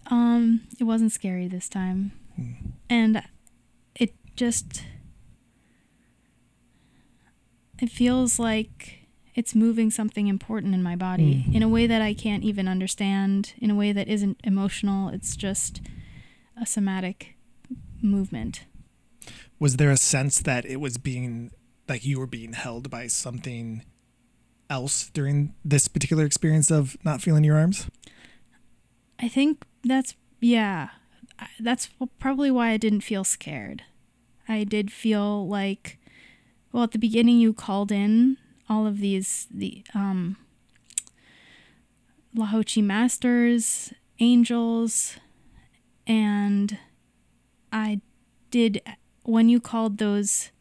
Um, 0.07 0.61
it 0.79 0.83
wasn't 0.83 1.11
scary 1.11 1.47
this 1.47 1.69
time, 1.69 2.11
and 2.89 3.23
it 3.95 4.13
just 4.35 4.83
it 7.81 7.89
feels 7.89 8.39
like 8.39 8.99
it's 9.35 9.55
moving 9.55 9.89
something 9.89 10.27
important 10.27 10.73
in 10.75 10.83
my 10.83 10.95
body 10.95 11.43
Mhm. 11.47 11.55
in 11.55 11.63
a 11.63 11.67
way 11.69 11.87
that 11.87 12.01
I 12.01 12.13
can't 12.13 12.43
even 12.43 12.67
understand, 12.67 13.53
in 13.57 13.71
a 13.71 13.75
way 13.75 13.91
that 13.91 14.07
isn't 14.07 14.39
emotional. 14.43 15.09
It's 15.09 15.35
just 15.35 15.81
a 16.55 16.65
somatic 16.65 17.35
movement. 18.01 18.65
Was 19.59 19.77
there 19.77 19.89
a 19.91 19.97
sense 19.97 20.39
that 20.41 20.65
it 20.65 20.79
was 20.79 20.97
being 20.97 21.51
like 21.89 22.05
you 22.05 22.19
were 22.19 22.27
being 22.27 22.53
held 22.53 22.89
by 22.89 23.07
something 23.07 23.83
else 24.69 25.09
during 25.13 25.53
this 25.65 25.87
particular 25.87 26.25
experience 26.25 26.69
of 26.71 26.95
not 27.03 27.21
feeling 27.21 27.43
your 27.43 27.57
arms? 27.57 27.87
I 29.19 29.27
think 29.29 29.65
that's 29.83 30.15
yeah. 30.41 30.89
That's 31.59 31.89
probably 32.19 32.51
why 32.51 32.69
I 32.69 32.77
didn't 32.77 33.01
feel 33.01 33.23
scared. 33.23 33.83
I 34.47 34.63
did 34.63 34.91
feel 34.91 35.47
like 35.47 35.97
well 36.73 36.83
at 36.83 36.91
the 36.91 36.99
beginning 36.99 37.39
you 37.39 37.53
called 37.53 37.93
in 37.93 38.35
all 38.69 38.85
of 38.85 38.99
these 38.99 39.47
the 39.49 39.83
um 39.93 40.35
LaHoChi 42.35 42.83
masters, 42.83 43.93
angels, 44.19 45.17
and 46.07 46.77
I 47.71 48.01
did 48.49 48.81
when 49.23 49.49
you 49.49 49.59
called 49.59 49.97
those 49.97 50.51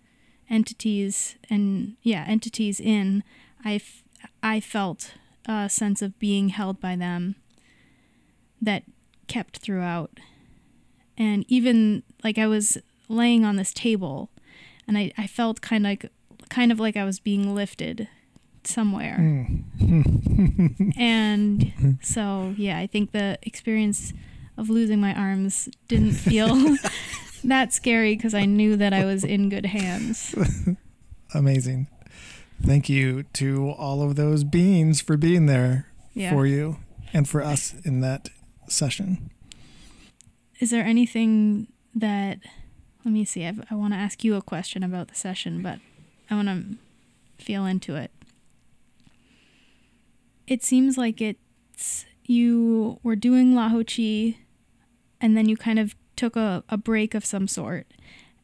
entities 0.51 1.37
and 1.49 1.97
yeah, 2.03 2.25
entities 2.29 2.79
in, 2.79 3.25
I 3.65 3.77
f- 3.77 4.05
I 4.43 4.61
felt 4.61 5.15
a 5.47 5.69
sense 5.69 6.03
of 6.03 6.19
being 6.19 6.51
held 6.51 6.81
by 6.81 6.95
them 6.95 7.37
that 8.61 8.85
kept 9.27 9.59
throughout. 9.59 10.21
And 11.17 11.45
even 11.49 12.03
like 12.23 12.39
I 12.39 12.47
was 12.47 12.79
laying 13.09 13.45
on 13.45 13.57
this 13.57 13.73
table 13.73 14.31
and 14.87 14.99
I, 14.99 15.13
I 15.17 15.27
felt 15.27 15.61
kind 15.61 15.87
of 15.87 15.91
like 15.91 16.07
kind 16.49 16.73
of 16.73 16.79
like 16.81 16.97
I 16.97 17.05
was 17.05 17.19
being 17.21 17.55
lifted 17.55 18.09
somewhere. 18.65 19.17
and 20.97 21.99
so 22.03 22.55
yeah, 22.57 22.79
I 22.79 22.87
think 22.87 23.13
the 23.13 23.39
experience 23.43 24.13
of 24.57 24.69
losing 24.69 25.01
my 25.01 25.15
arms 25.15 25.69
didn't 25.89 26.13
feel 26.13 26.77
that 27.45 27.73
scary 27.73 28.15
because 28.17 28.35
I 28.35 28.45
knew 28.45 28.77
that 28.77 28.93
I 28.93 29.05
was 29.05 29.25
in 29.25 29.49
good 29.49 29.67
hands. 29.67 30.35
Amazing. 31.35 31.89
Thank 32.65 32.89
you 32.89 33.25
to 33.35 33.71
all 33.71 34.03
of 34.03 34.17
those 34.17 34.45
beings 34.45 35.01
for 35.01 35.17
being 35.17 35.47
there 35.47 35.87
Yeah. 36.15 36.31
for 36.31 36.47
you 36.47 36.77
and 37.13 37.29
for 37.29 37.43
us 37.43 37.75
in 37.85 38.01
that 38.01 38.29
session. 38.69 39.31
Is 40.61 40.71
there 40.71 40.85
anything 40.85 41.67
that 41.95 42.39
let 43.05 43.13
me 43.13 43.25
see? 43.25 43.47
I've, 43.47 43.65
I 43.71 43.75
want 43.75 43.93
to 43.93 43.99
ask 43.99 44.23
you 44.25 44.37
a 44.37 44.43
question 44.43 44.83
about 44.83 45.09
the 45.09 45.15
session, 45.15 45.63
but 45.63 45.79
I 46.31 46.35
want 46.35 46.49
to 46.49 47.43
feel 47.43 47.67
into 47.67 47.97
it. 47.97 48.11
It 50.47 50.63
seems 50.63 50.97
like 50.97 51.21
it's 51.21 52.07
you 52.25 52.99
were 53.03 53.17
doing 53.17 53.55
LaHoChi 53.55 54.37
and 55.21 55.37
then 55.37 55.49
you 55.49 55.57
kind 55.57 55.79
of 55.79 55.95
took 56.17 56.37
a, 56.37 56.63
a 56.69 56.77
break 56.77 57.15
of 57.15 57.25
some 57.25 57.49
sort. 57.49 57.87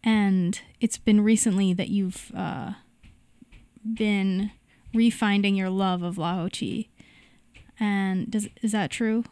And 0.03 0.61
it's 0.81 0.99
been 0.99 1.21
recently 1.23 1.73
that 1.75 1.89
you've 1.89 2.33
uh, 2.35 2.73
been 3.95 4.53
refinding 4.95 5.57
your 5.57 5.71
love 5.71 6.03
of 6.03 6.17
LaHoChi. 6.17 6.89
And 7.79 8.31
does 8.31 8.49
is 8.63 8.73
that 8.73 8.91
true? 8.91 9.25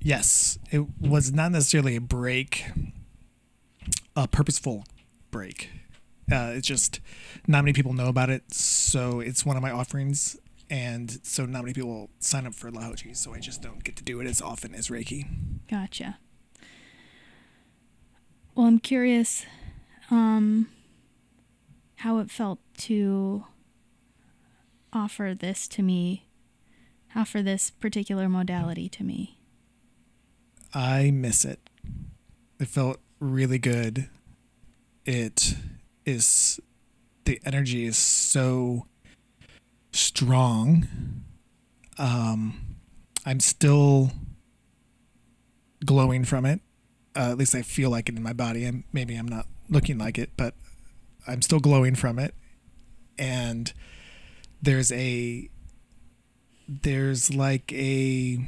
Yes, 0.00 0.58
it 0.70 0.86
was 1.00 1.32
not 1.32 1.52
necessarily 1.52 1.96
a 1.96 2.00
break, 2.00 2.66
a 4.18 4.26
purposeful 4.26 4.84
break. 5.30 5.70
Uh, 6.30 6.52
it's 6.54 6.66
just 6.66 7.00
not 7.46 7.62
many 7.64 7.72
people 7.72 7.92
know 7.92 8.08
about 8.08 8.28
it, 8.30 8.52
so 8.52 9.20
it's 9.20 9.46
one 9.46 9.56
of 9.56 9.62
my 9.62 9.70
offerings, 9.70 10.36
and 10.68 11.20
so 11.22 11.46
not 11.46 11.62
many 11.62 11.72
people 11.72 12.10
sign 12.18 12.44
up 12.44 12.54
for 12.54 12.70
LaHoChi, 12.70 13.16
so 13.16 13.32
I 13.32 13.38
just 13.38 13.62
don't 13.62 13.82
get 13.84 13.94
to 13.96 14.02
do 14.02 14.20
it 14.20 14.26
as 14.26 14.42
often 14.42 14.74
as 14.74 14.88
Reiki. 14.88 15.26
Gotcha. 15.70 16.18
Well, 18.54 18.66
I'm 18.66 18.80
curious 18.80 19.46
um, 20.10 20.68
how 21.96 22.18
it 22.18 22.28
felt 22.28 22.58
to 22.78 23.44
offer 24.92 25.34
this 25.38 25.68
to 25.68 25.82
me, 25.82 26.26
offer 27.14 27.40
this 27.40 27.70
particular 27.70 28.28
modality 28.28 28.88
to 28.88 29.04
me. 29.04 29.38
I 30.74 31.12
miss 31.12 31.44
it. 31.44 31.70
It 32.58 32.66
felt 32.66 32.98
really 33.20 33.58
good. 33.58 34.08
It 35.04 35.54
is 36.04 36.60
the 37.24 37.40
energy 37.44 37.84
is 37.84 37.96
so 37.96 38.86
strong. 39.92 40.86
Um, 41.98 42.76
I'm 43.26 43.40
still 43.40 44.12
glowing 45.84 46.24
from 46.24 46.44
it. 46.46 46.60
Uh, 47.16 47.30
at 47.30 47.38
least 47.38 47.54
I 47.54 47.62
feel 47.62 47.90
like 47.90 48.08
it 48.08 48.16
in 48.16 48.22
my 48.22 48.32
body. 48.32 48.64
And 48.64 48.84
maybe 48.92 49.16
I'm 49.16 49.28
not 49.28 49.46
looking 49.68 49.98
like 49.98 50.18
it, 50.18 50.30
but 50.36 50.54
I'm 51.26 51.42
still 51.42 51.60
glowing 51.60 51.94
from 51.94 52.18
it. 52.18 52.34
And 53.18 53.72
there's 54.62 54.92
a 54.92 55.50
there's 56.68 57.34
like 57.34 57.72
a 57.72 58.38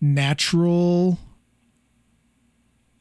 natural 0.00 1.18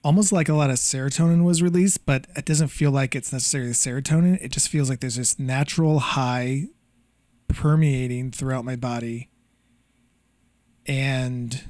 almost 0.04 0.32
like 0.32 0.50
a 0.50 0.54
lot 0.54 0.70
of 0.70 0.78
serotonin 0.78 1.44
was 1.44 1.62
released, 1.62 2.06
but 2.06 2.28
it 2.36 2.46
doesn't 2.46 2.70
feel 2.70 2.92
like 2.92 3.16
it's 3.16 3.32
necessarily 3.32 3.72
serotonin. 3.72 4.42
It 4.42 4.52
just 4.52 4.70
feels 4.70 4.90
like 4.90 5.00
there's 5.00 5.16
this 5.16 5.38
natural 5.38 6.00
high 6.00 6.68
permeating 7.48 8.32
throughout 8.32 8.66
my 8.66 8.76
body. 8.76 9.30
And 10.86 11.64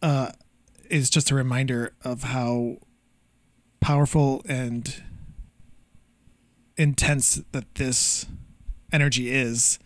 uh 0.00 0.32
is 0.88 1.10
just 1.10 1.30
a 1.30 1.34
reminder 1.34 1.92
of 2.02 2.22
how 2.22 2.78
powerful 3.80 4.42
and 4.48 5.02
intense 6.78 7.42
that 7.52 7.74
this 7.74 8.24
energy 8.90 9.30
is. 9.30 9.78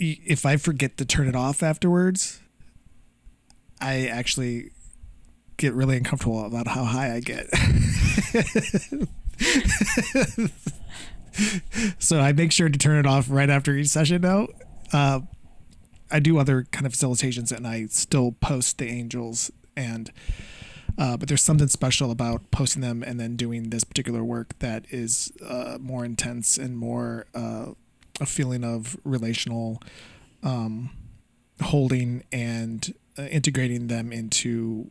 If 0.00 0.44
I 0.44 0.56
forget 0.56 0.96
to 0.96 1.04
turn 1.04 1.28
it 1.28 1.36
off 1.36 1.62
afterwards, 1.62 2.40
I 3.80 4.06
actually 4.06 4.72
get 5.58 5.74
really 5.74 5.98
uncomfortable 5.98 6.44
about 6.44 6.68
how 6.68 6.84
high 6.84 7.14
I 7.14 7.20
get. 7.20 7.46
so 11.98 12.20
I 12.20 12.32
make 12.32 12.52
sure 12.52 12.68
to 12.68 12.78
turn 12.78 12.98
it 12.98 13.06
off 13.06 13.26
right 13.28 13.50
after 13.50 13.76
each 13.76 13.88
session 13.88 14.22
now. 14.22 14.46
Uh, 14.92 15.20
I 16.10 16.20
do 16.20 16.38
other 16.38 16.64
kind 16.72 16.86
of 16.86 16.94
facilitations 16.94 17.54
and 17.54 17.66
I 17.66 17.86
still 17.86 18.32
post 18.40 18.78
the 18.78 18.86
angels 18.86 19.50
and 19.76 20.10
uh, 20.96 21.16
but 21.16 21.28
there's 21.28 21.42
something 21.42 21.68
special 21.68 22.10
about 22.10 22.50
posting 22.50 22.82
them 22.82 23.04
and 23.04 23.20
then 23.20 23.36
doing 23.36 23.70
this 23.70 23.84
particular 23.84 24.24
work 24.24 24.58
that 24.58 24.84
is 24.90 25.32
uh, 25.46 25.78
more 25.80 26.04
intense 26.04 26.58
and 26.58 26.76
more 26.76 27.26
uh, 27.34 27.66
a 28.20 28.26
feeling 28.26 28.64
of 28.64 28.96
relational 29.04 29.80
um, 30.42 30.90
holding 31.62 32.24
and 32.32 32.94
uh, 33.16 33.22
integrating 33.22 33.86
them 33.86 34.12
into 34.12 34.90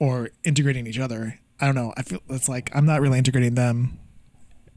or 0.00 0.30
integrating 0.42 0.88
each 0.88 0.98
other. 0.98 1.38
I 1.60 1.66
don't 1.66 1.76
know. 1.76 1.92
I 1.96 2.02
feel 2.02 2.20
it's 2.28 2.48
like 2.48 2.74
I'm 2.74 2.86
not 2.86 3.00
really 3.00 3.18
integrating 3.18 3.54
them. 3.54 4.00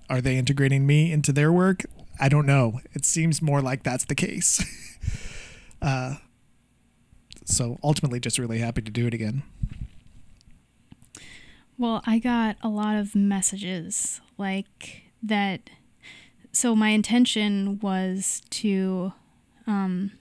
Are 0.10 0.22
they 0.22 0.38
integrating 0.38 0.86
me 0.86 1.12
into 1.12 1.32
their 1.32 1.52
work? 1.52 1.86
I 2.20 2.30
don't 2.30 2.46
know. 2.46 2.82
It 2.92 3.06
seems 3.06 3.42
more 3.42 3.62
like 3.62 3.82
that's 3.82 4.06
the 4.06 4.16
case. 4.16 4.64
uh, 5.82 6.16
so 7.46 7.80
ultimately, 7.84 8.20
just 8.20 8.38
really 8.38 8.60
happy 8.60 8.82
to 8.82 8.92
do 8.92 9.08
it 9.08 9.14
again. 9.14 9.44
Well, 11.78 12.04
I 12.06 12.20
got 12.20 12.58
a 12.62 12.70
lot 12.70 12.98
of 12.98 13.16
messages 13.16 14.22
like 14.38 15.04
that. 15.24 15.70
So 16.52 16.76
my 16.76 16.90
intention 16.90 17.80
was 17.80 18.42
to 18.52 19.14
um, 19.66 20.12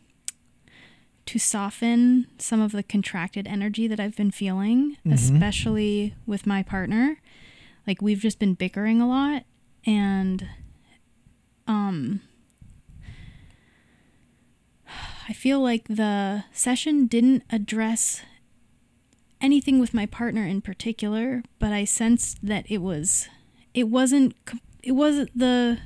to 1.33 1.39
soften 1.39 2.27
some 2.37 2.61
of 2.61 2.73
the 2.73 2.83
contracted 2.83 3.47
energy 3.47 3.87
that 3.87 3.99
I've 3.99 4.15
been 4.17 4.31
feeling, 4.31 4.99
Mhm. 5.07 5.15
especially 5.15 6.15
with 6.27 6.47
my 6.47 6.63
partner. 6.63 7.17
Like 7.87 8.03
we've 8.03 8.21
just 8.21 8.39
been 8.39 8.53
bickering 8.53 9.01
a 9.01 9.09
lot 9.09 9.47
and 9.87 10.47
um 11.67 12.21
I 15.27 15.33
feel 15.33 15.61
like 15.61 15.89
the 15.89 16.45
session 16.53 17.07
didn't 17.07 17.45
address 17.49 18.21
anything 19.41 19.79
with 19.79 19.95
my 19.95 20.05
partner 20.05 20.45
in 20.47 20.61
particular, 20.61 21.43
but 21.59 21.73
I 21.73 21.85
sensed 21.87 22.45
that 22.47 22.71
it 22.71 22.83
was 22.83 23.27
it 23.73 23.89
wasn't 23.89 24.35
it 24.83 24.93
wasn't 24.93 25.31
the 25.35 25.79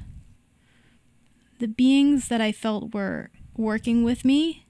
the 1.60 1.68
beings 1.68 2.26
that 2.26 2.40
I 2.40 2.50
felt 2.50 2.92
were 2.92 3.30
working 3.56 4.02
with 4.02 4.24
me 4.24 4.65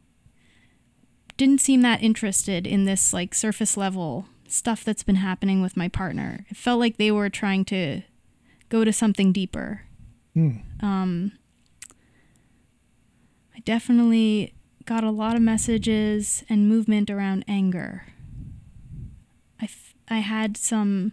didn't 1.36 1.60
seem 1.60 1.82
that 1.82 2.02
interested 2.02 2.66
in 2.66 2.84
this 2.84 3.12
like 3.12 3.34
surface 3.34 3.76
level 3.76 4.26
stuff 4.48 4.84
that's 4.84 5.02
been 5.02 5.16
happening 5.16 5.60
with 5.60 5.76
my 5.76 5.88
partner. 5.88 6.46
It 6.48 6.56
felt 6.56 6.80
like 6.80 6.96
they 6.96 7.10
were 7.10 7.28
trying 7.28 7.64
to 7.66 8.02
go 8.68 8.84
to 8.84 8.92
something 8.92 9.32
deeper. 9.32 9.82
Hmm. 10.34 10.58
Um, 10.80 11.32
I 13.54 13.60
definitely 13.60 14.54
got 14.84 15.04
a 15.04 15.10
lot 15.10 15.34
of 15.34 15.42
messages 15.42 16.44
and 16.48 16.68
movement 16.68 17.10
around 17.10 17.44
anger. 17.48 18.06
I, 19.60 19.64
f- 19.64 19.94
I 20.08 20.18
had 20.18 20.56
some, 20.56 21.12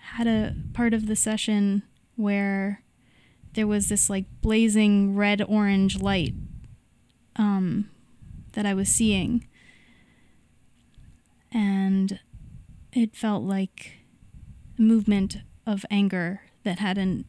had 0.00 0.26
a 0.26 0.54
part 0.72 0.94
of 0.94 1.06
the 1.06 1.16
session 1.16 1.82
where 2.16 2.82
there 3.54 3.66
was 3.66 3.88
this 3.88 4.08
like 4.08 4.24
blazing 4.40 5.16
red 5.16 5.42
orange 5.42 6.00
light 6.00 6.34
um, 7.36 7.90
that 8.56 8.66
I 8.66 8.74
was 8.74 8.88
seeing. 8.88 9.46
And 11.52 12.18
it 12.92 13.14
felt 13.14 13.44
like 13.44 13.92
a 14.78 14.82
movement 14.82 15.36
of 15.66 15.84
anger 15.90 16.40
that 16.64 16.80
hadn't 16.80 17.26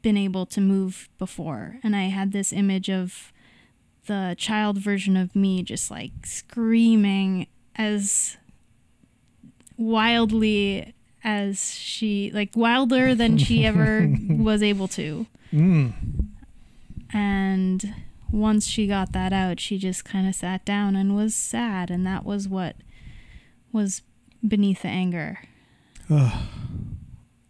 been 0.00 0.16
able 0.16 0.46
to 0.46 0.60
move 0.60 1.08
before. 1.18 1.76
And 1.82 1.94
I 1.94 2.04
had 2.04 2.32
this 2.32 2.52
image 2.52 2.88
of 2.88 3.32
the 4.06 4.34
child 4.38 4.78
version 4.78 5.16
of 5.16 5.36
me 5.36 5.62
just 5.62 5.90
like 5.90 6.12
screaming 6.24 7.48
as 7.76 8.36
wildly 9.76 10.94
as 11.22 11.74
she, 11.74 12.30
like 12.32 12.50
wilder 12.54 13.14
than 13.14 13.38
she 13.38 13.66
ever 13.66 14.08
was 14.30 14.62
able 14.62 14.88
to. 14.88 15.26
Mm. 15.52 15.92
And 17.12 17.94
once 18.32 18.66
she 18.66 18.86
got 18.86 19.12
that 19.12 19.32
out, 19.32 19.60
she 19.60 19.78
just 19.78 20.04
kind 20.04 20.28
of 20.28 20.34
sat 20.34 20.64
down 20.64 20.96
and 20.96 21.16
was 21.16 21.34
sad. 21.34 21.90
And 21.90 22.06
that 22.06 22.24
was 22.24 22.48
what 22.48 22.76
was 23.72 24.02
beneath 24.46 24.82
the 24.82 24.88
anger. 24.88 25.40
Oh. 26.08 26.48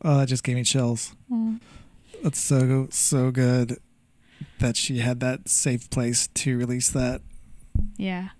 oh, 0.04 0.18
that 0.18 0.28
just 0.28 0.44
gave 0.44 0.56
me 0.56 0.64
chills. 0.64 1.14
Mm. 1.30 1.60
That's 2.22 2.38
so 2.38 2.88
so 2.90 3.30
good 3.30 3.78
that 4.58 4.76
she 4.76 4.98
had 4.98 5.20
that 5.20 5.48
safe 5.48 5.88
place 5.90 6.28
to 6.28 6.58
release 6.58 6.90
that. 6.90 7.22
Yeah. 7.96 8.30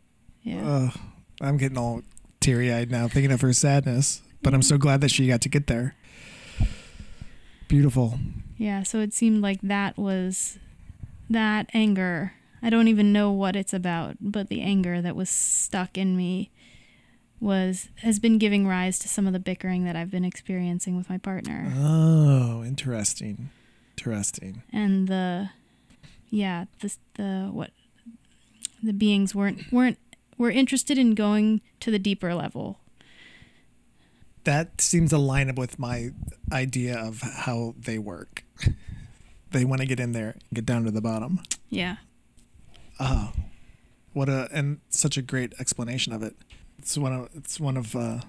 Yeah. 0.43 0.62
Oh, 0.64 0.93
I'm 1.41 1.57
getting 1.57 1.78
all 1.78 2.03
teary 2.41 2.72
eyed 2.72 2.91
now 2.91 3.09
thinking 3.09 3.32
of 3.32 3.41
her 3.41 3.53
sadness, 3.53 4.22
but 4.43 4.55
I'm 4.55 4.62
so 4.62 4.78
glad 4.78 5.01
that 5.03 5.11
she 5.11 5.26
got 5.26 5.41
to 5.43 5.49
get 5.49 5.66
there. 5.66 5.95
Beautiful. 7.68 8.18
Yeah, 8.57 8.82
so 8.82 9.01
it 9.01 9.14
seemed 9.14 9.43
like 9.43 9.61
that 9.62 9.97
was 9.97 10.59
that 11.31 11.70
anger. 11.72 12.35
I 12.62 12.68
don't 12.68 12.89
even 12.89 13.12
know 13.12 13.31
what 13.31 13.57
it's 13.57 13.72
about, 13.72 14.16
but 14.20 14.49
the 14.49 14.61
anger 14.61 15.01
that 15.01 15.16
was 15.16 15.31
stuck 15.31 15.97
in 15.97 16.16
me 16.16 16.51
was 17.41 17.89
has 18.03 18.18
been 18.18 18.37
giving 18.37 18.66
rise 18.66 18.99
to 18.99 19.09
some 19.09 19.26
of 19.26 19.33
the 19.33 19.39
bickering 19.39 19.85
that 19.85 19.97
I've 19.97 20.11
been 20.11 20.26
experiencing 20.26 20.97
with 20.97 21.09
my 21.09 21.16
partner. 21.16 21.72
Oh, 21.74 22.62
interesting. 22.62 23.49
Interesting. 23.97 24.62
And 24.72 25.09
the 25.09 25.51
yeah, 26.28 26.66
the 26.81 26.95
the 27.14 27.49
what 27.51 27.70
the 28.83 28.93
beings 28.93 29.35
weren't 29.35 29.72
weren't 29.72 29.99
were 30.37 30.51
interested 30.51 30.99
in 30.99 31.14
going 31.14 31.62
to 31.81 31.91
the 31.91 31.99
deeper 31.99 32.35
level. 32.35 32.78
That 34.45 34.81
seems 34.81 35.11
to 35.11 35.18
line 35.18 35.51
up 35.51 35.57
with 35.57 35.78
my 35.78 36.11
idea 36.53 36.99
of 36.99 37.20
how 37.20 37.74
they 37.78 37.99
work. 37.99 38.45
they 39.53 39.64
want 39.64 39.80
to 39.80 39.86
get 39.86 40.01
in 40.01 40.12
there 40.12 40.30
and 40.32 40.42
get 40.55 40.66
down 40.66 40.84
to 40.84 40.90
the 40.90 41.01
bottom. 41.01 41.40
Yeah. 41.68 41.96
Oh, 42.98 43.32
what 44.12 44.28
a 44.28 44.48
and 44.53 44.80
such 44.90 45.16
a 45.16 45.22
great 45.22 45.55
explanation 45.59 46.12
of 46.12 46.22
it. 46.22 46.36
It's 46.78 46.96
one 46.98 47.12
of 47.12 47.28
it's 47.34 47.59
one 47.61 47.76
of 47.76 47.94
uh, 47.96 48.20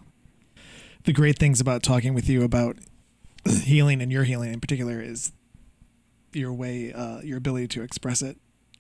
the 1.04 1.14
great 1.14 1.38
things 1.40 1.60
about 1.60 1.84
talking 1.84 2.14
with 2.14 2.30
you 2.30 2.44
about 2.44 2.78
healing 3.64 4.02
and 4.02 4.12
your 4.12 4.24
healing 4.24 4.54
in 4.54 4.60
particular 4.60 5.02
is 5.02 5.32
your 6.34 6.54
way, 6.54 6.94
uh, 6.94 7.20
your 7.22 7.38
ability 7.38 7.68
to 7.68 7.82
express 7.82 8.22
it 8.22 8.38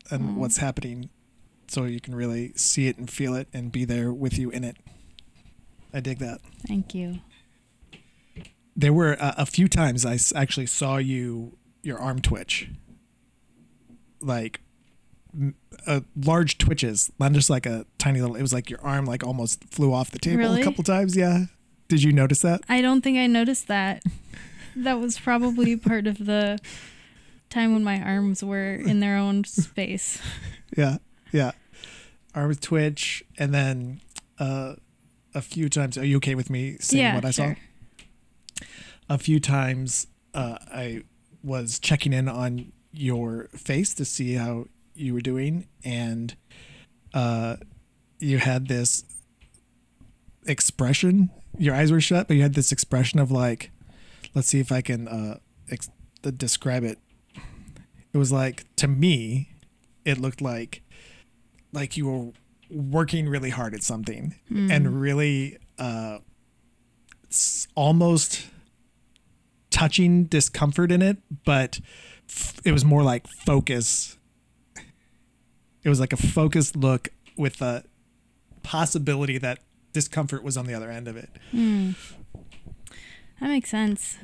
and 0.10 0.22
Mm. 0.24 0.36
what's 0.36 0.58
happening, 0.58 1.10
so 1.68 1.84
you 1.86 2.00
can 2.00 2.16
really 2.16 2.54
see 2.56 2.88
it 2.88 2.98
and 2.98 3.10
feel 3.10 3.34
it 3.36 3.48
and 3.54 3.72
be 3.72 3.84
there 3.86 4.12
with 4.14 4.38
you 4.38 4.50
in 4.50 4.64
it. 4.64 4.78
I 5.94 6.00
dig 6.00 6.20
that. 6.20 6.40
Thank 6.68 6.94
you. 6.96 7.20
there 8.76 8.94
were 8.94 9.14
a, 9.14 9.36
a 9.40 9.46
few 9.46 9.68
times 9.68 10.06
I 10.06 10.18
actually 10.40 10.66
saw 10.68 10.96
you 10.98 11.58
your 11.84 12.00
arm 12.00 12.22
twitch, 12.22 12.70
like 14.20 14.62
m- 15.34 15.56
uh, 15.88 16.02
large 16.16 16.58
twitches, 16.58 17.12
not 17.20 17.32
just 17.34 17.50
like 17.50 17.66
a 17.66 17.86
tiny 17.98 18.22
little. 18.22 18.36
It 18.36 18.42
was 18.42 18.54
like 18.54 18.70
your 18.70 18.82
arm 18.82 19.06
like 19.06 19.24
almost 19.24 19.64
flew 19.66 19.94
off 19.94 20.12
the 20.12 20.20
table 20.20 20.38
Really? 20.40 20.62
a 20.62 20.64
couple 20.64 20.84
times. 20.84 21.16
Yeah, 21.16 21.46
did 21.88 22.04
you 22.04 22.12
notice 22.12 22.42
that? 22.42 22.62
I 22.70 22.82
don't 22.82 23.02
think 23.02 23.18
I 23.18 23.28
noticed 23.28 23.68
that. 23.68 24.04
that 24.76 25.00
was 25.00 25.20
probably 25.20 25.76
part 25.76 26.08
of 26.08 26.26
the 26.26 26.60
time 27.50 27.74
when 27.74 27.84
my 27.84 28.02
arms 28.02 28.44
were 28.44 28.76
in 28.76 29.00
their 29.00 29.18
own 29.18 29.44
space. 29.46 30.20
Yeah, 30.78 30.98
yeah. 31.32 31.52
Arm 32.34 32.56
twitch, 32.56 33.24
and 33.38 33.54
then 33.54 34.00
uh, 34.40 34.76
a 35.34 35.42
few 35.42 35.68
times. 35.68 35.98
Are 35.98 36.06
you 36.06 36.18
okay 36.18 36.36
with 36.36 36.50
me 36.50 36.78
saying 36.80 37.04
yeah, 37.04 37.16
what 37.16 37.26
I 37.26 37.32
sure. 37.32 37.58
saw? 38.60 38.66
A 39.10 39.18
few 39.18 39.42
times, 39.42 40.08
uh, 40.34 40.58
I 40.74 41.04
was 41.44 41.80
checking 41.80 42.14
in 42.14 42.28
on 42.28 42.72
your 42.92 43.48
face 43.56 43.94
to 43.96 44.06
see 44.06 44.34
how 44.34 44.66
you 44.94 45.14
were 45.14 45.22
doing, 45.22 45.68
and 45.84 46.36
uh, 47.14 47.56
you 48.20 48.38
had 48.38 48.68
this 48.68 49.04
expression. 50.46 51.30
Your 51.58 51.76
eyes 51.76 51.92
were 51.92 52.02
shut, 52.02 52.28
but 52.28 52.36
you 52.38 52.44
had 52.44 52.54
this 52.54 52.72
expression 52.72 53.20
of 53.20 53.32
like, 53.32 53.72
let's 54.36 54.48
see 54.48 54.60
if 54.60 54.72
I 54.72 54.82
can 54.82 55.08
uh, 55.08 55.38
ex- 55.70 55.90
describe 56.38 56.84
it. 56.84 57.00
It 58.14 58.18
was 58.18 58.32
like 58.32 58.66
to 58.78 58.88
me, 58.88 59.50
it 60.06 60.18
looked 60.18 60.42
like 60.42 60.82
like 61.74 61.96
you 61.96 62.06
were 62.08 62.32
working 62.70 63.30
really 63.30 63.50
hard 63.50 63.74
at 63.74 63.84
something 63.84 64.36
Mm. 64.52 64.70
and 64.72 65.02
really 65.02 65.58
uh, 65.80 66.20
almost 67.76 68.46
touching 69.82 70.26
discomfort 70.26 70.92
in 70.92 71.02
it, 71.02 71.18
but 71.44 71.80
f- 72.30 72.60
it 72.64 72.72
was 72.72 72.86
more 72.86 73.02
like 73.04 73.26
focus. 73.46 74.18
It 75.84 75.90
was 75.90 76.00
like 76.00 76.14
a 76.14 76.18
focused 76.18 76.76
look 76.76 77.10
with 77.36 77.62
a 77.62 77.84
possibility 78.62 79.40
that 79.40 79.58
discomfort 79.94 80.44
was 80.44 80.56
on 80.56 80.68
the 80.68 80.74
other 80.76 80.92
end 80.92 81.08
of 81.08 81.18
it. 81.18 81.30
Hmm. 81.50 81.92
That 83.40 83.48
makes 83.50 83.72
sense. 83.72 84.18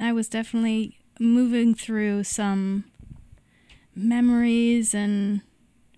I 0.00 0.12
was 0.12 0.28
definitely 0.28 0.98
moving 1.20 1.74
through 1.76 2.24
some 2.24 2.84
memories 3.94 4.94
and 4.94 5.42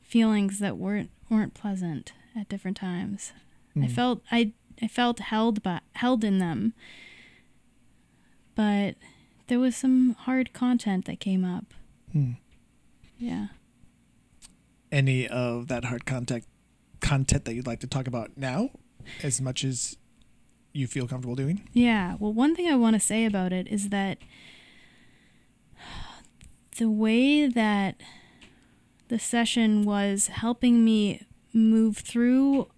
feelings 0.03 0.59
that 0.59 0.77
weren't 0.77 1.11
weren't 1.31 1.55
pleasant 1.55 2.13
at 2.37 2.49
different 2.49 2.77
times. 2.77 3.33
I 3.77 3.79
Mm. 3.87 3.91
felt 3.93 4.23
I 4.31 4.53
I 4.83 4.89
felt 4.89 5.21
held 5.21 5.63
by 5.63 5.81
held 5.95 6.23
in 6.25 6.39
them. 6.39 6.75
But 8.55 8.97
there 9.49 9.59
was 9.59 9.77
some 9.77 10.15
hard 10.15 10.53
content 10.53 11.05
that 11.07 11.21
came 11.21 11.45
up. 11.45 11.75
Hmm. 12.13 12.33
Yeah. 13.19 13.49
Any 14.93 15.29
of 15.29 15.69
that 15.69 15.87
hard 15.87 16.07
contact 16.07 16.47
content 17.01 17.45
that 17.45 17.55
you'd 17.55 17.67
like 17.67 17.81
to 17.81 17.87
talk 17.87 18.07
about 18.07 18.37
now, 18.37 18.71
as 19.23 19.41
much 19.41 19.65
as 19.65 19.97
you 20.73 20.87
feel 20.87 21.07
comfortable 21.07 21.37
doing? 21.37 21.69
Yeah. 21.73 22.17
Well, 22.19 22.33
one 22.33 22.55
thing 22.55 22.69
I 22.69 22.77
want 22.77 22.95
to 22.95 23.01
say 23.01 23.25
about 23.25 23.53
it 23.53 23.69
is 23.69 23.89
that 23.91 24.19
the 26.79 26.91
way 26.91 27.47
that 27.47 28.01
the 29.09 29.19
session 29.19 29.85
was 29.85 30.29
helping 30.29 30.85
me 30.85 31.27
move 31.53 31.99
through 31.99 32.69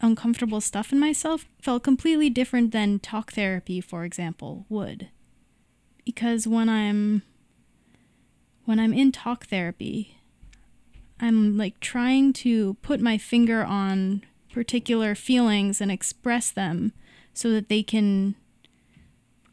uncomfortable 0.00 0.60
stuff 0.60 0.92
in 0.92 0.98
myself 0.98 1.46
felt 1.62 1.82
completely 1.82 2.28
different 2.28 2.72
than 2.72 2.98
talk 2.98 3.32
therapy, 3.32 3.80
for 3.80 4.04
example, 4.04 4.66
would. 4.68 5.08
Because 6.04 6.46
when 6.46 6.68
I'm 6.68 7.22
when 8.64 8.78
I'm 8.80 8.92
in 8.92 9.12
talk 9.12 9.46
therapy, 9.46 10.16
I'm 11.20 11.56
like 11.56 11.80
trying 11.80 12.32
to 12.34 12.74
put 12.82 13.00
my 13.00 13.18
finger 13.18 13.62
on 13.62 14.22
particular 14.52 15.14
feelings 15.14 15.80
and 15.80 15.90
express 15.90 16.50
them 16.50 16.92
so 17.32 17.50
that 17.50 17.68
they 17.68 17.82
can 17.82 18.36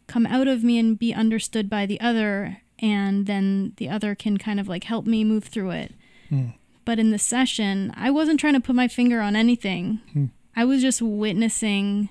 come 0.08 0.26
out 0.26 0.48
of 0.48 0.64
me 0.64 0.78
and 0.78 1.00
be 1.00 1.14
understood 1.14 1.70
by 1.70 1.86
the 1.86 2.00
other 2.00 2.62
and 2.80 3.28
then 3.28 3.74
the 3.78 3.88
other 3.88 4.16
can 4.16 4.38
kind 4.38 4.60
of 4.60 4.68
like 4.68 4.84
help 4.86 5.06
me 5.06 5.24
move 5.24 5.46
through 5.46 5.72
it. 5.72 5.94
Hmm. 6.30 6.50
But 6.84 7.00
in 7.00 7.12
the 7.12 7.20
session, 7.20 7.94
I 7.96 8.10
wasn't 8.10 8.40
trying 8.40 8.54
to 8.54 8.60
put 8.60 8.76
my 8.76 8.88
finger 8.88 9.22
on 9.22 9.36
anything. 9.36 10.02
Hmm. 10.14 10.26
I 10.56 10.66
was 10.66 10.82
just 10.82 11.02
witnessing 11.02 12.10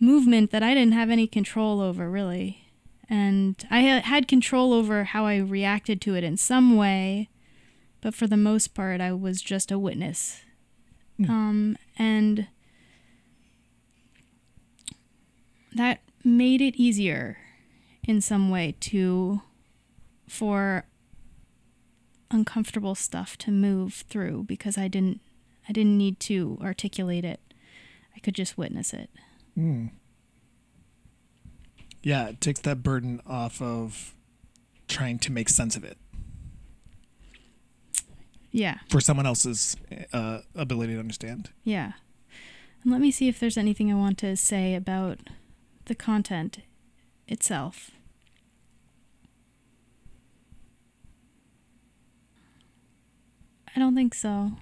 movement 0.00 0.50
that 0.50 0.62
I 0.62 0.74
didn't 0.74 0.92
have 0.92 1.10
any 1.10 1.26
control 1.26 1.80
over, 1.80 2.10
really. 2.10 2.66
And 3.10 3.56
I 3.70 3.80
had 3.80 4.28
control 4.28 4.72
over 4.72 5.02
how 5.02 5.26
I 5.26 5.38
reacted 5.38 6.00
to 6.02 6.14
it 6.14 6.22
in 6.22 6.36
some 6.36 6.76
way, 6.76 7.28
but 8.00 8.14
for 8.14 8.28
the 8.28 8.36
most 8.36 8.72
part, 8.72 9.00
I 9.00 9.12
was 9.12 9.42
just 9.42 9.72
a 9.72 9.78
witness. 9.78 10.42
Hmm. 11.16 11.30
Um, 11.30 11.76
and 11.98 12.46
that 15.74 16.00
made 16.24 16.60
it 16.60 16.76
easier 16.76 17.38
in 18.06 18.20
some 18.20 18.48
way 18.48 18.76
to 18.80 19.42
for 20.28 20.84
uncomfortable 22.30 22.94
stuff 22.94 23.36
to 23.38 23.50
move 23.50 24.04
through 24.08 24.44
because 24.44 24.78
I 24.78 24.86
didn't 24.86 25.20
I 25.68 25.72
didn't 25.72 25.98
need 25.98 26.20
to 26.20 26.58
articulate 26.62 27.24
it. 27.24 27.40
I 28.14 28.20
could 28.20 28.34
just 28.34 28.56
witness 28.56 28.92
it. 28.92 29.10
Mm. 29.58 29.90
Yeah, 32.02 32.28
it 32.28 32.40
takes 32.40 32.60
that 32.60 32.82
burden 32.82 33.20
off 33.26 33.60
of 33.60 34.14
trying 34.88 35.18
to 35.20 35.32
make 35.32 35.48
sense 35.48 35.76
of 35.76 35.84
it 35.84 35.98
Yeah. 38.50 38.78
for 38.88 39.00
someone 39.00 39.26
else's 39.26 39.76
uh, 40.12 40.40
ability 40.54 40.94
to 40.94 40.98
understand. 40.98 41.50
Yeah. 41.62 41.92
And 42.82 42.90
let 42.92 43.00
me 43.00 43.10
see 43.10 43.28
if 43.28 43.38
there's 43.38 43.58
anything 43.58 43.92
I 43.92 43.96
want 43.96 44.16
to 44.18 44.36
say 44.36 44.74
about 44.74 45.18
the 45.84 45.94
content 45.94 46.58
itself. 47.28 47.90
I 53.74 53.78
don't 53.78 53.94
think 53.94 54.14
so. 54.14 54.52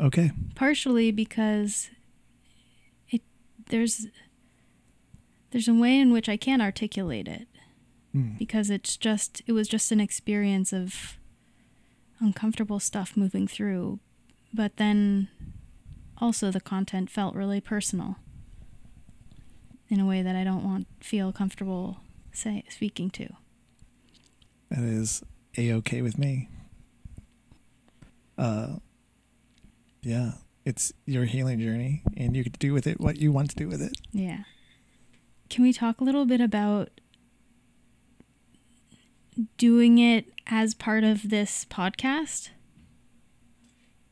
Okay. 0.00 0.30
partially 0.54 1.10
because 1.10 1.90
it 3.10 3.20
there's 3.68 4.06
there's 5.50 5.68
a 5.68 5.74
way 5.74 5.98
in 5.98 6.12
which 6.12 6.28
I 6.28 6.36
can't 6.36 6.62
articulate 6.62 7.28
it 7.28 7.46
Mm. 8.14 8.36
because 8.38 8.70
it's 8.70 8.96
just 8.96 9.40
it 9.46 9.52
was 9.52 9.68
just 9.68 9.92
an 9.92 10.00
experience 10.00 10.72
of 10.72 11.16
uncomfortable 12.18 12.80
stuff 12.80 13.16
moving 13.16 13.46
through 13.46 14.00
but 14.52 14.78
then 14.78 15.28
also 16.18 16.50
the 16.50 16.60
content 16.60 17.08
felt 17.08 17.36
really 17.36 17.60
personal 17.60 18.16
in 19.88 20.00
a 20.00 20.06
way 20.06 20.22
that 20.22 20.34
I 20.34 20.42
don't 20.42 20.64
want 20.64 20.88
feel 21.00 21.30
comfortable 21.32 21.98
say 22.32 22.64
speaking 22.68 23.10
to 23.10 23.28
That 24.70 24.82
is 24.82 25.22
a 25.56 25.72
okay 25.74 26.02
with 26.02 26.18
me. 26.18 26.48
Uh, 28.38 28.76
yeah, 30.02 30.32
it's 30.64 30.92
your 31.06 31.24
healing 31.26 31.60
journey, 31.60 32.02
and 32.16 32.34
you 32.36 32.42
to 32.44 32.50
do 32.50 32.72
with 32.72 32.86
it 32.86 33.00
what 33.00 33.16
you 33.20 33.30
want 33.32 33.50
to 33.50 33.56
do 33.56 33.68
with 33.68 33.82
it. 33.82 33.96
Yeah. 34.12 34.44
Can 35.50 35.64
we 35.64 35.72
talk 35.72 36.00
a 36.00 36.04
little 36.04 36.24
bit 36.24 36.40
about 36.40 36.90
doing 39.58 39.98
it 39.98 40.26
as 40.46 40.74
part 40.74 41.02
of 41.02 41.28
this 41.28 41.66
podcast? 41.68 42.50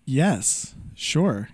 Yes, 0.05 0.75
sure. 0.95 1.49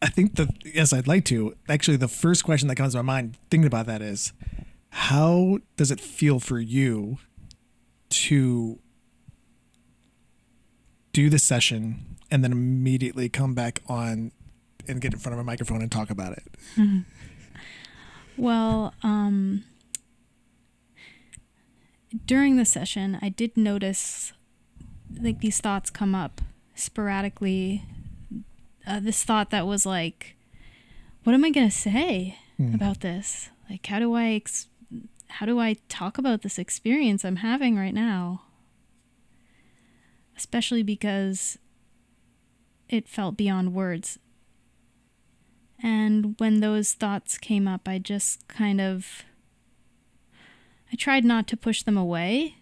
I 0.00 0.08
think 0.08 0.36
the 0.36 0.48
yes, 0.64 0.92
I'd 0.92 1.08
like 1.08 1.24
to. 1.26 1.54
Actually, 1.68 1.96
the 1.96 2.08
first 2.08 2.44
question 2.44 2.68
that 2.68 2.76
comes 2.76 2.92
to 2.92 3.02
my 3.02 3.14
mind 3.14 3.36
thinking 3.50 3.66
about 3.66 3.86
that 3.86 4.00
is, 4.00 4.32
how 4.90 5.58
does 5.76 5.90
it 5.90 6.00
feel 6.00 6.38
for 6.38 6.60
you 6.60 7.18
to 8.10 8.78
do 11.12 11.30
the 11.30 11.38
session 11.38 12.16
and 12.30 12.44
then 12.44 12.52
immediately 12.52 13.28
come 13.28 13.54
back 13.54 13.80
on 13.86 14.32
and 14.88 15.00
get 15.00 15.12
in 15.12 15.18
front 15.18 15.34
of 15.34 15.38
a 15.38 15.44
microphone 15.44 15.82
and 15.82 15.90
talk 15.90 16.10
about 16.10 16.32
it? 16.32 16.44
Mm-hmm. 16.76 17.00
Well, 18.36 18.94
um, 19.02 19.64
during 22.26 22.56
the 22.56 22.64
session, 22.64 23.18
I 23.22 23.28
did 23.28 23.56
notice 23.56 24.32
like 25.20 25.40
these 25.40 25.60
thoughts 25.60 25.90
come 25.90 26.14
up 26.14 26.40
sporadically. 26.74 27.82
Uh, 28.86 29.00
this 29.00 29.22
thought 29.22 29.50
that 29.50 29.66
was 29.66 29.86
like, 29.86 30.34
what 31.24 31.34
am 31.34 31.44
I 31.44 31.50
going 31.50 31.68
to 31.68 31.74
say 31.76 32.38
Hmm. 32.56 32.74
about 32.74 33.00
this? 33.00 33.48
Like, 33.70 33.86
how 33.86 33.98
do 33.98 34.14
I, 34.14 34.30
ex- 34.32 34.66
how 35.28 35.46
do 35.46 35.58
I 35.60 35.76
talk 35.88 36.18
about 36.18 36.42
this 36.42 36.58
experience 36.58 37.24
I'm 37.24 37.36
having 37.36 37.76
right 37.76 37.94
now? 37.94 38.42
Especially 40.36 40.82
because 40.82 41.58
it 42.88 43.08
felt 43.08 43.36
beyond 43.36 43.72
words. 43.72 44.18
And 45.82 46.34
when 46.38 46.60
those 46.60 46.94
thoughts 46.94 47.38
came 47.38 47.66
up, 47.66 47.88
I 47.88 47.98
just 47.98 48.46
kind 48.48 48.80
of 48.80 49.24
I 50.92 50.96
tried 50.96 51.24
not 51.24 51.46
to 51.48 51.56
push 51.56 51.82
them 51.82 51.96
away, 51.96 52.56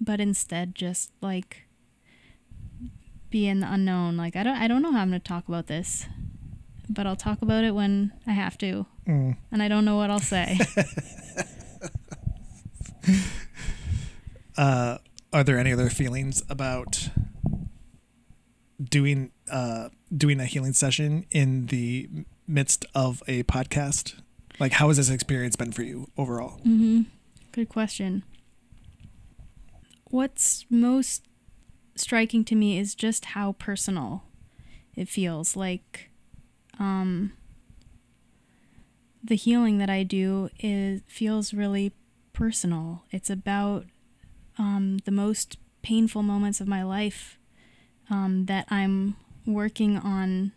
but 0.00 0.20
instead 0.20 0.74
just 0.74 1.12
like 1.20 1.62
be 3.30 3.48
in 3.48 3.60
the 3.60 3.72
unknown. 3.72 4.16
Like 4.16 4.36
I 4.36 4.42
don't 4.42 4.56
I 4.56 4.68
don't 4.68 4.82
know 4.82 4.92
how 4.92 5.00
I'm 5.00 5.08
going 5.08 5.20
to 5.20 5.26
talk 5.26 5.48
about 5.48 5.66
this, 5.66 6.06
but 6.88 7.06
I'll 7.06 7.16
talk 7.16 7.40
about 7.40 7.64
it 7.64 7.74
when 7.74 8.12
I 8.26 8.32
have 8.32 8.58
to. 8.58 8.86
Mm. 9.06 9.36
And 9.50 9.62
I 9.62 9.68
don't 9.68 9.84
know 9.84 9.96
what 9.96 10.10
I'll 10.10 10.18
say. 10.18 10.58
Uh, 14.56 14.98
are 15.32 15.42
there 15.42 15.58
any 15.58 15.72
other 15.72 15.90
feelings 15.90 16.42
about 16.48 17.08
doing 18.82 19.30
uh, 19.50 19.88
doing 20.14 20.40
a 20.40 20.44
healing 20.44 20.72
session 20.72 21.26
in 21.30 21.66
the 21.66 22.08
midst 22.46 22.86
of 22.94 23.22
a 23.26 23.42
podcast? 23.44 24.14
Like, 24.60 24.72
how 24.72 24.88
has 24.88 24.96
this 24.98 25.10
experience 25.10 25.56
been 25.56 25.72
for 25.72 25.82
you 25.82 26.08
overall? 26.16 26.58
Mm-hmm. 26.58 27.02
Good 27.52 27.68
question. 27.68 28.22
What's 30.10 30.64
most 30.70 31.26
striking 31.96 32.44
to 32.44 32.54
me 32.54 32.78
is 32.78 32.94
just 32.94 33.26
how 33.26 33.52
personal 33.52 34.24
it 34.94 35.08
feels. 35.08 35.56
Like, 35.56 36.10
um, 36.78 37.32
the 39.22 39.36
healing 39.36 39.78
that 39.78 39.90
I 39.90 40.02
do 40.02 40.50
is 40.60 41.00
feels 41.06 41.54
really 41.54 41.92
personal. 42.32 43.04
It's 43.10 43.30
about 43.30 43.86
um, 44.58 44.98
the 45.04 45.10
most 45.10 45.58
painful 45.82 46.22
moments 46.22 46.60
of 46.60 46.68
my 46.68 46.82
life 46.82 47.38
um, 48.10 48.46
that 48.46 48.66
I'm 48.70 49.16
working 49.46 49.98
on 49.98 50.52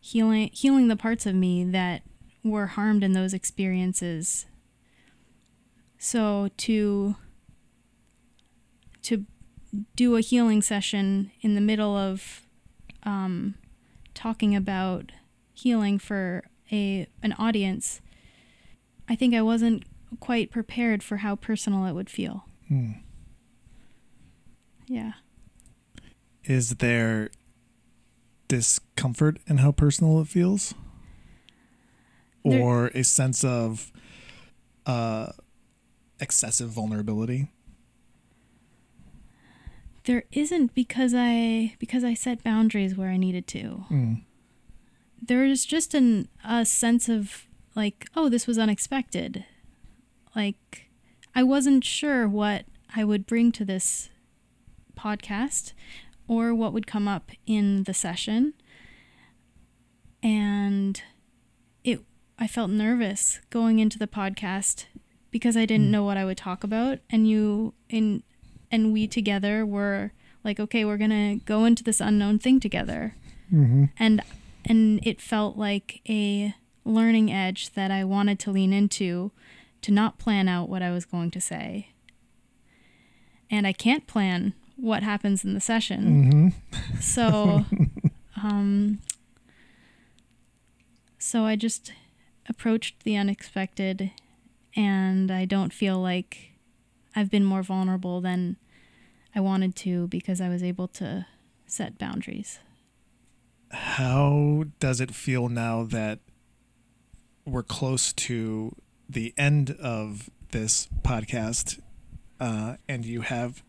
healing 0.00 0.50
healing 0.52 0.88
the 0.88 0.96
parts 0.96 1.26
of 1.26 1.34
me 1.34 1.64
that 1.64 2.02
were 2.44 2.66
harmed 2.66 3.04
in 3.04 3.12
those 3.12 3.32
experiences. 3.32 4.46
So 5.98 6.48
to 6.58 7.16
to 9.02 9.24
do 9.96 10.16
a 10.16 10.20
healing 10.20 10.62
session 10.62 11.30
in 11.40 11.54
the 11.54 11.60
middle 11.60 11.96
of 11.96 12.42
um, 13.04 13.54
talking 14.14 14.54
about 14.54 15.12
healing 15.52 15.98
for 15.98 16.44
a 16.70 17.06
an 17.22 17.32
audience, 17.34 18.00
I 19.08 19.14
think 19.14 19.34
I 19.34 19.42
wasn't 19.42 19.84
quite 20.20 20.50
prepared 20.50 21.02
for 21.02 21.18
how 21.18 21.36
personal 21.36 21.86
it 21.86 21.92
would 21.92 22.10
feel. 22.10 22.44
Hmm. 22.68 22.92
Yeah. 24.86 25.12
Is 26.44 26.76
there 26.76 27.30
discomfort 28.48 29.38
in 29.46 29.58
how 29.58 29.72
personal 29.72 30.20
it 30.20 30.28
feels? 30.28 30.74
There- 32.44 32.60
Or 32.60 32.88
a 32.88 33.04
sense 33.04 33.44
of 33.44 33.92
uh, 34.86 35.32
excessive 36.20 36.70
vulnerability? 36.70 37.48
There 40.04 40.24
isn't 40.32 40.74
because 40.74 41.14
I 41.16 41.76
because 41.78 42.02
I 42.02 42.14
set 42.14 42.42
boundaries 42.42 42.96
where 42.96 43.10
I 43.10 43.16
needed 43.16 43.46
to. 43.48 43.84
Mm. 43.88 44.22
There's 45.20 45.64
just 45.64 45.94
an 45.94 46.28
a 46.44 46.64
sense 46.64 47.08
of 47.08 47.46
like, 47.76 48.06
oh, 48.16 48.28
this 48.28 48.48
was 48.48 48.58
unexpected. 48.58 49.44
Like 50.34 50.90
I 51.36 51.44
wasn't 51.44 51.84
sure 51.84 52.26
what 52.26 52.64
I 52.96 53.04
would 53.04 53.26
bring 53.26 53.52
to 53.52 53.64
this 53.64 54.10
podcast 54.98 55.72
or 56.32 56.54
what 56.54 56.72
would 56.72 56.86
come 56.86 57.06
up 57.06 57.30
in 57.46 57.82
the 57.82 57.92
session. 57.92 58.54
And 60.22 61.02
it 61.84 62.00
I 62.38 62.46
felt 62.46 62.70
nervous 62.70 63.40
going 63.50 63.78
into 63.78 63.98
the 63.98 64.06
podcast 64.06 64.86
because 65.30 65.56
I 65.56 65.66
didn't 65.66 65.88
Mm. 65.88 65.90
know 65.90 66.04
what 66.04 66.16
I 66.16 66.24
would 66.24 66.38
talk 66.38 66.64
about 66.64 67.00
and 67.10 67.28
you 67.28 67.74
in 67.88 68.22
and 68.70 68.92
we 68.92 69.06
together 69.06 69.66
were 69.66 70.12
like 70.44 70.58
okay, 70.58 70.84
we're 70.84 70.96
going 70.96 71.10
to 71.38 71.44
go 71.44 71.64
into 71.64 71.84
this 71.84 72.00
unknown 72.00 72.38
thing 72.38 72.60
together 72.60 73.14
Mm-hmm. 73.52 73.84
and 73.98 74.22
and 74.64 75.00
it 75.06 75.20
felt 75.20 75.58
like 75.58 76.00
a 76.08 76.54
learning 76.84 77.30
edge 77.30 77.70
that 77.74 77.90
I 77.90 78.02
wanted 78.04 78.38
to 78.40 78.50
lean 78.50 78.72
into 78.72 79.30
to 79.82 79.92
not 79.92 80.18
plan 80.18 80.48
out 80.48 80.68
what 80.70 80.82
I 80.82 80.90
was 80.92 81.04
going 81.04 81.30
to 81.32 81.40
say. 81.40 81.88
And 83.50 83.66
I 83.66 83.72
can't 83.74 84.06
plan 84.06 84.54
what 84.82 85.04
happens 85.04 85.44
in 85.44 85.54
the 85.54 85.60
session. 85.60 86.52
Mm-hmm. 86.72 87.00
So 87.00 87.64
um 88.42 88.98
so 91.18 91.44
I 91.44 91.54
just 91.54 91.92
approached 92.48 93.04
the 93.04 93.16
unexpected 93.16 94.10
and 94.74 95.30
I 95.30 95.44
don't 95.44 95.72
feel 95.72 96.00
like 96.00 96.50
I've 97.14 97.30
been 97.30 97.44
more 97.44 97.62
vulnerable 97.62 98.20
than 98.20 98.56
I 99.36 99.40
wanted 99.40 99.76
to 99.76 100.08
because 100.08 100.40
I 100.40 100.48
was 100.48 100.64
able 100.64 100.88
to 100.88 101.26
set 101.64 101.96
boundaries. 101.96 102.58
How 103.70 104.64
does 104.80 105.00
it 105.00 105.14
feel 105.14 105.48
now 105.48 105.84
that 105.84 106.18
we're 107.44 107.62
close 107.62 108.12
to 108.14 108.74
the 109.08 109.32
end 109.38 109.76
of 109.80 110.28
this 110.50 110.88
podcast 111.02 111.80
uh, 112.40 112.74
and 112.88 113.06
you 113.06 113.20
have 113.20 113.62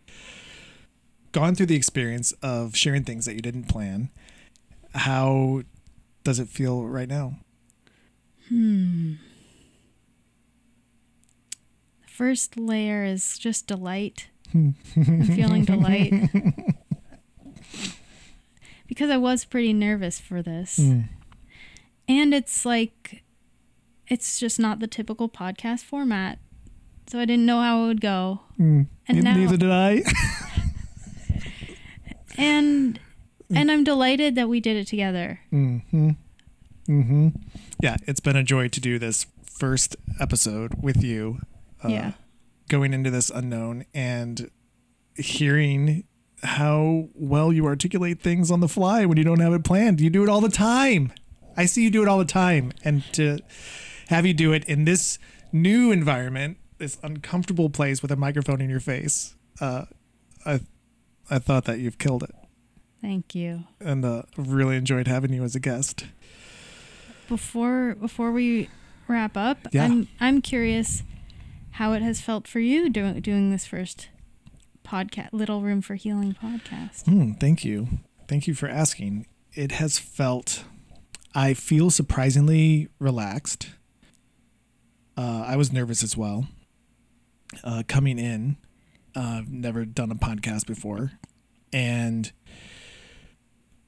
gone 1.34 1.54
through 1.56 1.66
the 1.66 1.76
experience 1.76 2.32
of 2.42 2.76
sharing 2.76 3.04
things 3.04 3.26
that 3.26 3.36
you 3.36 3.42
didn't 3.42 3.66
plan? 3.66 4.10
How 4.96 5.64
does 6.24 6.40
it 6.40 6.48
feel 6.48 6.86
right 6.86 7.10
now? 7.10 7.36
Hmm. 8.48 9.14
The 12.06 12.08
first 12.10 12.58
layer 12.58 13.04
is 13.04 13.38
just 13.38 13.68
delight. 13.68 14.30
I'm 14.54 14.76
feeling 15.36 15.66
delight. 15.66 16.30
because 18.88 19.10
I 19.10 19.18
was 19.18 19.46
pretty 19.46 19.74
nervous 19.74 20.20
for 20.20 20.42
this. 20.42 20.78
Mm. 20.78 21.10
And 22.08 22.34
it's 22.34 22.66
like, 22.66 23.24
it's 24.08 24.40
just 24.40 24.60
not 24.60 24.80
the 24.80 24.88
typical 24.88 25.28
podcast 25.30 25.84
format. 25.84 26.38
So 27.08 27.20
I 27.20 27.26
didn't 27.26 27.46
know 27.46 27.62
how 27.62 27.84
it 27.84 27.88
would 27.88 28.02
go. 28.02 28.42
Mm. 28.60 28.88
And 29.08 29.18
Ne- 29.18 29.24
now- 29.24 29.36
Neither 29.36 29.58
did 29.58 29.72
I. 29.72 30.04
And 32.38 33.00
and 33.54 33.72
I'm 33.72 33.84
delighted 33.84 34.36
that 34.36 34.50
we 34.50 34.60
did 34.60 34.78
it 34.78 34.88
together. 34.88 35.40
mm-hmm. 35.52 36.12
Mm-hmm. 36.88 37.28
Yeah, 37.82 37.98
it's 38.08 38.20
been 38.20 38.36
a 38.36 38.44
joy 38.44 38.68
to 38.68 38.82
do 38.82 39.00
this 39.00 39.26
first 39.46 39.96
episode 40.20 40.82
with 40.82 41.04
you. 41.04 41.40
Uh, 41.84 41.90
Yeah. 41.90 42.12
Going 42.70 42.94
into 42.94 43.10
this 43.12 43.30
unknown 43.30 43.86
and 43.94 44.50
hearing 45.16 46.06
how 46.42 47.10
well 47.14 47.54
you 47.54 47.66
articulate 47.66 48.20
things 48.22 48.52
on 48.52 48.60
the 48.60 48.68
fly 48.68 49.06
when 49.06 49.18
you 49.18 49.24
don't 49.24 49.40
have 49.40 49.54
it 49.54 49.64
planned. 49.64 50.02
You 50.02 50.10
do 50.10 50.24
it 50.24 50.30
all 50.30 50.42
the 50.42 50.50
time. 50.50 51.14
I 51.56 51.66
see 51.66 51.84
you 51.84 51.92
do 51.92 52.02
it 52.02 52.08
all 52.08 52.18
the 52.18 52.26
time. 52.26 52.72
And 52.84 53.04
to 53.14 53.40
have 54.08 54.26
you 54.26 54.34
do 54.34 54.52
it 54.52 54.66
in 54.66 54.86
this 54.86 55.20
new 55.52 55.92
environment, 55.92 56.58
this 56.80 56.98
uncomfortable 57.04 57.70
place 57.70 58.02
with 58.02 58.12
a 58.12 58.16
microphone 58.16 58.60
in 58.60 58.70
your 58.70 58.80
face, 58.80 59.36
uh, 59.62 59.86
I, 60.46 60.62
I 61.34 61.40
thought 61.40 61.66
that 61.66 61.80
you've 61.80 61.98
killed 61.98 62.24
it. 62.24 62.36
Thank 63.02 63.34
you. 63.34 63.64
And 63.82 64.06
uh, 64.06 64.22
really 64.38 64.78
enjoyed 64.78 65.08
having 65.08 65.34
you 65.34 65.44
as 65.44 65.56
a 65.56 65.60
guest. 65.60 66.06
Before 67.28 67.96
before 68.00 68.32
we 68.32 68.70
wrap 69.08 69.36
up, 69.36 69.58
Yeah. 69.72 69.86
I'm 69.86 70.08
I'm 70.20 70.42
curious 70.42 71.04
how 71.72 71.94
it 71.94 72.02
has 72.04 72.22
felt 72.22 72.48
for 72.48 72.60
you 72.60 72.90
doing 72.90 73.20
doing 73.22 73.50
this 73.50 73.66
first 73.66 74.10
podcast, 74.86 75.30
Little 75.32 75.62
Room 75.62 75.82
for 75.82 75.96
Healing 75.96 76.36
podcast. 76.42 77.06
Hmm, 77.06 77.32
thank 77.34 77.66
you. 77.66 77.88
Thank 78.28 78.46
you 78.48 78.54
for 78.54 78.68
asking. 78.70 79.26
It 79.54 79.72
has 79.74 79.98
felt, 79.98 80.64
I 81.34 81.54
feel 81.54 81.90
surprisingly 81.90 82.90
relaxed. 83.00 83.70
Uh, 85.18 85.44
I 85.48 85.56
was 85.58 85.72
nervous 85.72 86.04
as 86.04 86.16
well. 86.18 86.48
Uh, 87.64 87.84
coming 87.88 88.18
in, 88.20 88.58
uh, 89.16 89.40
I've 89.40 89.52
never 89.52 89.86
done 89.86 90.12
a 90.12 90.16
podcast 90.16 90.66
before. 90.66 91.14
And 91.72 92.32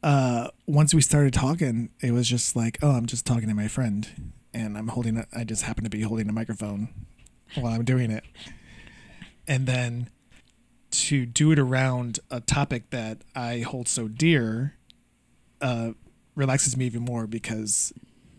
uh, 0.04 0.50
once 0.68 0.94
we 0.94 1.02
started 1.02 1.34
talking, 1.34 1.90
it 2.02 2.12
was 2.12 2.28
just 2.28 2.56
like, 2.56 2.78
oh, 2.82 2.92
I'm 2.92 3.06
just 3.06 3.26
talking 3.26 3.48
to 3.48 3.56
my 3.56 3.68
friend. 3.68 4.34
And 4.54 4.78
I'm 4.78 4.90
holding, 4.90 5.18
a, 5.18 5.26
I 5.34 5.44
just 5.44 5.64
happen 5.64 5.84
to 5.84 5.90
be 5.90 6.02
holding 6.02 6.30
a 6.30 6.34
microphone 6.34 6.90
while 7.56 7.74
I'm 7.74 7.84
doing 7.84 8.12
it. 8.12 8.24
And 9.48 9.68
then 9.68 10.10
to 10.92 11.26
do 11.26 11.52
it 11.52 11.60
around 11.60 12.20
a 12.32 12.40
topic 12.40 12.90
that 12.92 13.20
I 13.36 13.60
hold 13.60 13.88
so 13.88 14.08
dear 14.08 14.78
uh, 15.62 15.92
relaxes 16.36 16.78
me 16.78 16.86
even 16.86 17.02
more 17.02 17.28
because 17.28 17.94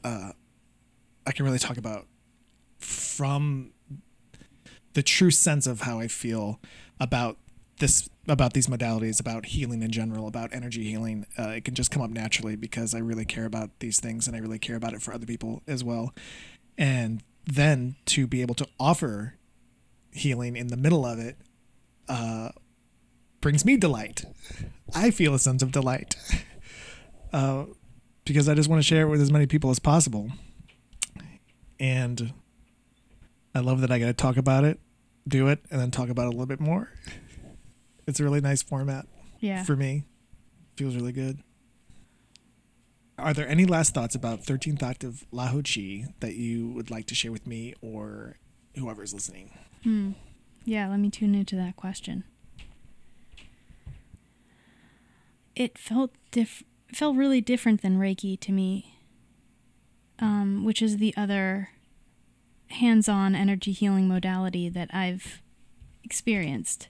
uh, 0.04 0.32
I 1.26 1.32
can 1.32 1.44
really 1.44 1.58
talk 1.58 1.76
about 1.76 2.06
from 2.78 3.72
the 4.96 5.02
true 5.02 5.30
sense 5.30 5.66
of 5.66 5.82
how 5.82 6.00
I 6.00 6.08
feel 6.08 6.58
about 6.98 7.36
this 7.80 8.08
about 8.26 8.54
these 8.54 8.66
modalities, 8.66 9.20
about 9.20 9.44
healing 9.44 9.82
in 9.82 9.92
general, 9.92 10.26
about 10.26 10.54
energy 10.54 10.84
healing, 10.84 11.26
uh, 11.38 11.50
it 11.50 11.66
can 11.66 11.74
just 11.74 11.90
come 11.90 12.00
up 12.00 12.08
naturally 12.08 12.56
because 12.56 12.94
I 12.94 12.98
really 12.98 13.26
care 13.26 13.44
about 13.44 13.78
these 13.80 14.00
things 14.00 14.26
and 14.26 14.34
I 14.34 14.40
really 14.40 14.58
care 14.58 14.74
about 14.74 14.94
it 14.94 15.02
for 15.02 15.12
other 15.12 15.26
people 15.26 15.62
as 15.66 15.84
well. 15.84 16.14
And 16.78 17.22
then 17.44 17.96
to 18.06 18.26
be 18.26 18.40
able 18.40 18.54
to 18.54 18.66
offer 18.80 19.34
healing 20.12 20.56
in 20.56 20.68
the 20.68 20.78
middle 20.78 21.04
of 21.04 21.18
it 21.18 21.36
uh, 22.08 22.48
brings 23.42 23.66
me 23.66 23.76
delight. 23.76 24.24
I 24.94 25.10
feel 25.10 25.34
a 25.34 25.38
sense 25.38 25.62
of 25.62 25.72
delight 25.72 26.16
uh, 27.34 27.66
because 28.24 28.48
I 28.48 28.54
just 28.54 28.70
want 28.70 28.80
to 28.80 28.86
share 28.86 29.02
it 29.02 29.10
with 29.10 29.20
as 29.20 29.30
many 29.30 29.46
people 29.46 29.68
as 29.68 29.78
possible. 29.78 30.30
And 31.78 32.32
I 33.54 33.60
love 33.60 33.82
that 33.82 33.90
I 33.90 33.98
got 33.98 34.06
to 34.06 34.14
talk 34.14 34.38
about 34.38 34.64
it, 34.64 34.80
do 35.28 35.48
it, 35.48 35.60
and 35.70 35.80
then 35.80 35.90
talk 35.90 36.08
about 36.08 36.22
it 36.24 36.28
a 36.28 36.30
little 36.30 36.46
bit 36.46 36.60
more. 36.60 36.90
It's 38.06 38.20
a 38.20 38.24
really 38.24 38.40
nice 38.40 38.62
format 38.62 39.06
Yeah. 39.40 39.64
for 39.64 39.74
me. 39.76 40.04
Feels 40.76 40.94
really 40.94 41.12
good. 41.12 41.40
Are 43.18 43.32
there 43.34 43.48
any 43.48 43.64
last 43.64 43.94
thoughts 43.94 44.14
about 44.14 44.44
13th 44.44 44.82
Octave 44.82 45.24
LaHoChi 45.32 46.12
that 46.20 46.34
you 46.36 46.68
would 46.68 46.90
like 46.90 47.06
to 47.06 47.14
share 47.14 47.32
with 47.32 47.46
me 47.46 47.74
or 47.80 48.36
whoever's 48.76 49.14
listening? 49.14 49.50
Hmm. 49.82 50.12
Yeah, 50.64 50.88
let 50.88 51.00
me 51.00 51.10
tune 51.10 51.34
into 51.34 51.56
that 51.56 51.76
question. 51.76 52.24
It 55.54 55.78
felt 55.78 56.12
diff- 56.30 56.62
felt 56.92 57.16
really 57.16 57.40
different 57.40 57.80
than 57.82 57.98
Reiki 57.98 58.38
to 58.40 58.52
me, 58.52 58.98
um, 60.18 60.64
which 60.64 60.82
is 60.82 60.98
the 60.98 61.14
other 61.16 61.70
hands-on 62.68 63.34
energy 63.34 63.72
healing 63.72 64.08
modality 64.08 64.68
that 64.68 64.90
I've 64.92 65.40
experienced. 66.02 66.88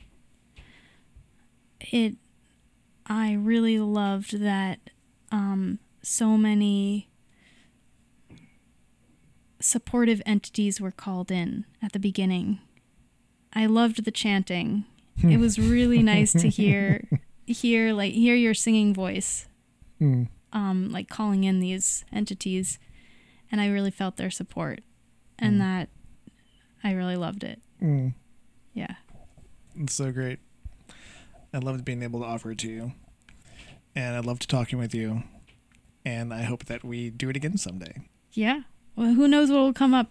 It, 1.81 2.17
I 3.07 3.33
really 3.35 3.79
loved 3.79 4.41
that 4.41 4.79
um, 5.31 5.79
so 6.03 6.37
many 6.37 7.09
supportive 9.61 10.21
entities 10.27 10.81
were 10.81 10.91
called 10.91 11.31
in 11.31 11.65
at 11.83 11.93
the 11.93 11.99
beginning. 11.99 12.61
I 13.53 13.67
loved 13.67 14.05
the 14.05 14.11
chanting. 14.11 14.85
it 15.23 15.39
was 15.39 15.59
really 15.59 16.03
nice 16.03 16.33
to 16.33 16.49
hear 16.61 17.09
hear 17.47 17.93
like 17.95 18.13
hear 18.13 18.35
your 18.35 18.55
singing 18.55 18.93
voice 18.93 19.47
Mm. 19.99 20.29
um 20.53 20.91
like 20.91 21.09
calling 21.09 21.45
in 21.45 21.59
these 21.59 22.05
entities 22.13 22.79
and 23.51 23.63
I 23.63 23.69
really 23.69 23.91
felt 23.91 24.19
their 24.19 24.31
support 24.31 24.81
and 25.39 25.57
Mm. 25.57 25.59
that 25.59 25.89
I 26.85 26.93
really 26.93 27.17
loved 27.17 27.45
it. 27.45 27.61
Mm. 27.83 28.15
Yeah. 28.75 28.95
It's 29.79 29.95
so 29.95 30.13
great. 30.13 30.39
I 31.53 31.59
loved 31.59 31.85
being 31.85 32.03
able 32.03 32.21
to 32.21 32.27
offer 32.27 32.51
it 32.51 32.59
to 32.59 32.69
you. 32.69 32.93
And 33.95 34.15
I 34.15 34.21
loved 34.21 34.49
talking 34.49 34.79
with 34.79 34.95
you. 34.95 35.23
And 36.05 36.33
I 36.33 36.43
hope 36.43 36.67
that 36.67 36.85
we 36.85 37.11
do 37.11 37.29
it 37.31 37.37
again 37.37 37.57
someday. 37.57 38.03
Yeah. 38.33 38.63
Well, 38.95 39.15
who 39.15 39.27
knows 39.27 39.51
what 39.51 39.59
will 39.59 39.73
come 39.73 39.95
up 39.95 40.11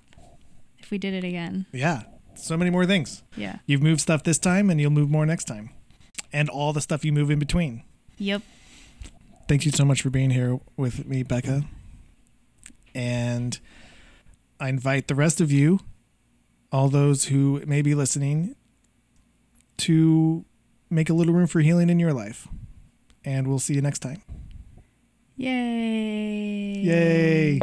if 0.80 0.92
we 0.92 0.98
did 0.98 1.14
it 1.14 1.24
again. 1.24 1.66
Yeah. 1.72 2.04
So 2.36 2.58
many 2.58 2.70
more 2.72 2.86
things. 2.86 3.24
Yeah. 3.38 3.60
You've 3.66 3.82
moved 3.82 4.02
stuff 4.02 4.24
this 4.24 4.38
time 4.38 4.70
and 4.70 4.82
you'll 4.82 4.92
move 4.92 5.10
more 5.10 5.26
next 5.26 5.46
time. 5.46 5.70
And 6.34 6.50
all 6.50 6.74
the 6.74 6.82
stuff 6.82 7.06
you 7.06 7.14
move 7.14 7.32
in 7.32 7.40
between. 7.40 7.84
Yep. 8.18 8.42
Thank 9.48 9.66
you 9.66 9.72
so 9.72 9.86
much 9.86 10.02
for 10.02 10.10
being 10.10 10.32
here 10.32 10.60
with 10.76 11.06
me, 11.08 11.24
Becca. 11.24 11.64
And 12.94 13.60
I 14.60 14.70
invite 14.70 15.08
the 15.08 15.16
rest 15.16 15.42
of 15.42 15.52
you, 15.52 15.80
all 16.72 16.90
those 16.90 17.26
who 17.26 17.62
may 17.66 17.82
be 17.82 17.96
listening, 17.96 18.56
to 19.78 20.46
make 20.90 21.10
a 21.10 21.14
little 21.14 21.34
room 21.34 21.48
for 21.48 21.60
healing 21.62 21.90
in 21.90 22.00
your 22.00 22.14
life. 22.14 22.48
And 23.24 23.48
we'll 23.48 23.60
see 23.60 23.74
you 23.74 23.82
next 23.82 24.00
time. 24.00 24.22
Yay. 25.36 26.76
Yay. 26.78 27.60